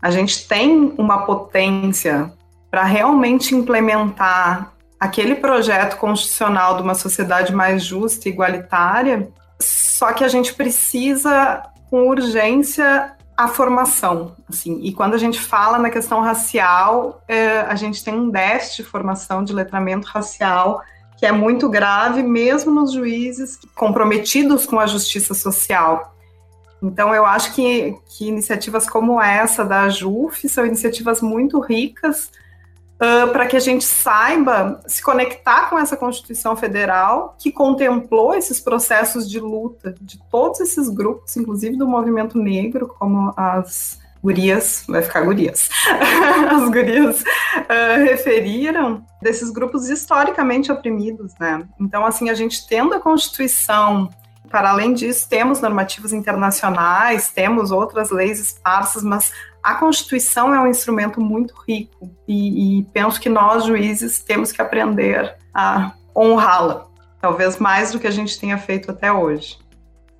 A 0.00 0.10
gente 0.10 0.48
tem 0.48 0.92
uma 0.98 1.24
potência 1.24 2.32
para 2.68 2.82
realmente 2.82 3.54
implementar 3.54 4.72
aquele 4.98 5.36
projeto 5.36 5.96
constitucional 5.96 6.76
de 6.76 6.82
uma 6.82 6.94
sociedade 6.94 7.54
mais 7.54 7.84
justa 7.84 8.28
e 8.28 8.32
igualitária, 8.32 9.28
só 9.60 10.12
que 10.12 10.24
a 10.24 10.28
gente 10.28 10.54
precisa, 10.54 11.62
com 11.92 12.08
urgência, 12.08 13.12
a 13.36 13.48
formação, 13.48 14.34
assim, 14.48 14.80
e 14.82 14.94
quando 14.94 15.12
a 15.12 15.18
gente 15.18 15.38
fala 15.38 15.78
na 15.78 15.90
questão 15.90 16.22
racial, 16.22 17.22
é, 17.28 17.60
a 17.60 17.74
gente 17.74 18.02
tem 18.02 18.14
um 18.14 18.30
déficit 18.30 18.82
de 18.82 18.88
formação 18.88 19.44
de 19.44 19.52
letramento 19.52 20.08
racial 20.08 20.82
que 21.18 21.26
é 21.26 21.30
muito 21.30 21.68
grave, 21.68 22.22
mesmo 22.22 22.72
nos 22.72 22.94
juízes 22.94 23.58
comprometidos 23.74 24.64
com 24.64 24.80
a 24.80 24.86
justiça 24.86 25.34
social. 25.34 26.16
Então, 26.82 27.14
eu 27.14 27.26
acho 27.26 27.54
que, 27.54 27.94
que 28.06 28.26
iniciativas 28.26 28.88
como 28.88 29.20
essa 29.20 29.62
da 29.62 29.90
JUF 29.90 30.48
são 30.48 30.64
iniciativas 30.64 31.20
muito 31.20 31.60
ricas 31.60 32.30
uh, 32.94 33.30
para 33.32 33.46
que 33.46 33.56
a 33.56 33.60
gente 33.60 33.84
saiba 33.84 34.80
se 34.86 35.02
conectar 35.02 35.68
com 35.68 35.78
essa 35.78 35.96
Constituição 35.96 36.56
Federal 36.56 37.36
que 37.38 37.50
contemplou 37.50 38.34
esses 38.34 38.60
processos 38.60 39.28
de 39.28 39.40
luta 39.40 39.94
de 40.00 40.18
todos 40.30 40.60
esses 40.60 40.88
grupos, 40.88 41.36
inclusive 41.36 41.76
do 41.76 41.86
movimento 41.86 42.38
negro, 42.38 42.86
como 42.86 43.32
as 43.36 44.00
gurias, 44.22 44.84
vai 44.88 45.02
ficar 45.02 45.22
gurias, 45.22 45.68
as 46.50 46.68
gurias 46.68 47.22
uh, 47.22 48.04
referiram 48.04 49.04
desses 49.20 49.50
grupos 49.50 49.88
historicamente 49.88 50.70
oprimidos, 50.70 51.32
né? 51.40 51.66
Então, 51.80 52.06
assim, 52.06 52.30
a 52.30 52.34
gente 52.34 52.66
tendo 52.68 52.94
a 52.94 53.00
Constituição 53.00 54.08
para 54.52 54.70
além 54.70 54.92
disso, 54.92 55.26
temos 55.28 55.62
normativas 55.62 56.12
internacionais, 56.12 57.30
temos 57.30 57.70
outras 57.70 58.10
leis 58.10 58.38
esparsas, 58.38 59.02
mas 59.02 59.32
a 59.62 59.74
Constituição 59.74 60.54
é 60.54 60.60
um 60.60 60.66
instrumento 60.66 61.20
muito 61.20 61.54
rico 61.66 62.10
e, 62.26 62.80
e 62.80 62.84
penso 62.92 63.20
que 63.20 63.28
nós, 63.28 63.64
juízes, 63.64 64.20
temos 64.20 64.50
que 64.52 64.60
aprender 64.60 65.36
a 65.54 65.92
honrá-la, 66.16 66.86
talvez 67.20 67.58
mais 67.58 67.92
do 67.92 68.00
que 68.00 68.06
a 68.06 68.10
gente 68.10 68.38
tenha 68.38 68.58
feito 68.58 68.90
até 68.90 69.12
hoje. 69.12 69.58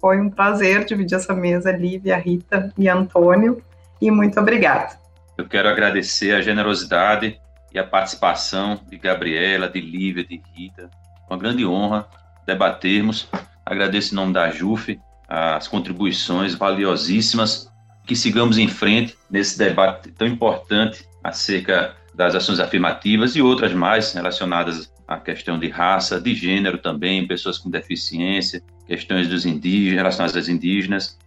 Foi 0.00 0.20
um 0.20 0.30
prazer 0.30 0.84
dividir 0.84 1.16
essa 1.16 1.34
mesa, 1.34 1.72
Lívia, 1.72 2.16
Rita 2.16 2.72
e 2.76 2.88
Antônio, 2.88 3.62
e 4.00 4.10
muito 4.10 4.38
obrigada. 4.38 4.98
Eu 5.36 5.48
quero 5.48 5.68
agradecer 5.68 6.34
a 6.34 6.40
generosidade 6.40 7.40
e 7.72 7.78
a 7.78 7.86
participação 7.86 8.80
de 8.88 8.98
Gabriela, 8.98 9.68
de 9.68 9.80
Lívia, 9.80 10.24
de 10.24 10.40
Rita. 10.54 10.90
Uma 11.28 11.38
grande 11.38 11.64
honra 11.64 12.06
debatermos 12.46 13.28
Agradeço 13.64 14.12
em 14.12 14.16
nome 14.16 14.32
da 14.32 14.50
JUF 14.50 15.00
as 15.28 15.68
contribuições 15.68 16.54
valiosíssimas. 16.54 17.71
Que 18.06 18.16
sigamos 18.16 18.58
em 18.58 18.68
frente 18.68 19.16
nesse 19.30 19.58
debate 19.58 20.10
tão 20.10 20.26
importante 20.26 21.06
acerca 21.22 21.96
das 22.14 22.34
ações 22.34 22.60
afirmativas 22.60 23.36
e 23.36 23.42
outras 23.42 23.72
mais 23.72 24.12
relacionadas 24.12 24.92
à 25.06 25.18
questão 25.18 25.58
de 25.58 25.68
raça, 25.68 26.20
de 26.20 26.34
gênero 26.34 26.78
também, 26.78 27.26
pessoas 27.26 27.58
com 27.58 27.70
deficiência, 27.70 28.62
questões 28.86 29.28
dos 29.28 29.46
indígenas, 29.46 29.96
relacionadas 29.96 30.36
às 30.36 30.48
indígenas. 30.48 31.18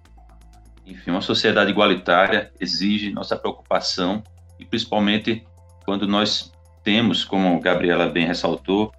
Enfim, 0.86 1.11
uma 1.11 1.21
sociedade 1.21 1.71
igualitária 1.71 2.51
exige 2.59 3.11
nossa 3.11 3.36
preocupação 3.36 4.23
e 4.59 4.65
principalmente 4.65 5.43
quando 5.84 6.07
nós 6.07 6.51
temos, 6.84 7.23
como 7.23 7.57
a 7.57 7.59
Gabriela 7.59 8.07
bem 8.07 8.28
ressaltou, 8.28 8.91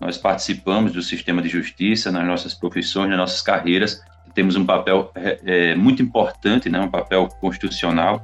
nós 0.00 0.16
participamos 0.16 0.92
do 0.92 1.02
sistema 1.02 1.42
de 1.42 1.48
justiça 1.48 2.10
nas 2.10 2.26
nossas 2.26 2.54
profissões, 2.54 3.08
nas 3.08 3.18
nossas 3.18 3.42
carreiras, 3.42 4.00
temos 4.34 4.56
um 4.56 4.64
papel 4.64 5.10
é, 5.14 5.38
é, 5.44 5.74
muito 5.74 6.02
importante, 6.02 6.68
né, 6.68 6.80
um 6.80 6.88
papel 6.88 7.28
constitucional, 7.40 8.22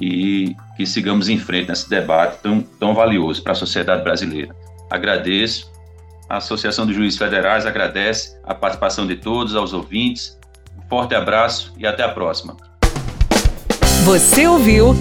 e 0.00 0.54
que 0.76 0.86
sigamos 0.86 1.28
em 1.28 1.38
frente 1.38 1.68
nesse 1.68 1.88
debate 1.88 2.38
tão, 2.42 2.60
tão 2.60 2.94
valioso 2.94 3.42
para 3.42 3.52
a 3.52 3.54
sociedade 3.54 4.02
brasileira. 4.02 4.54
Agradeço, 4.90 5.70
a 6.28 6.36
Associação 6.36 6.86
dos 6.86 6.94
Juízes 6.94 7.18
Federais 7.18 7.66
agradece 7.66 8.36
a 8.44 8.54
participação 8.54 9.06
de 9.06 9.16
todos, 9.16 9.54
aos 9.54 9.72
ouvintes. 9.72 10.38
Um 10.76 10.88
forte 10.88 11.14
abraço 11.14 11.72
e 11.78 11.86
até 11.86 12.02
a 12.02 12.08
próxima. 12.08 12.56
Você 14.04 14.46
ouviu 14.46 14.94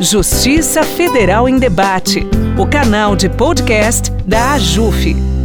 Justiça 0.00 0.82
Federal 0.82 1.48
em 1.48 1.58
Debate, 1.58 2.26
o 2.58 2.66
canal 2.66 3.16
de 3.16 3.28
podcast 3.28 4.10
da 4.26 4.52
AJUF. 4.52 5.35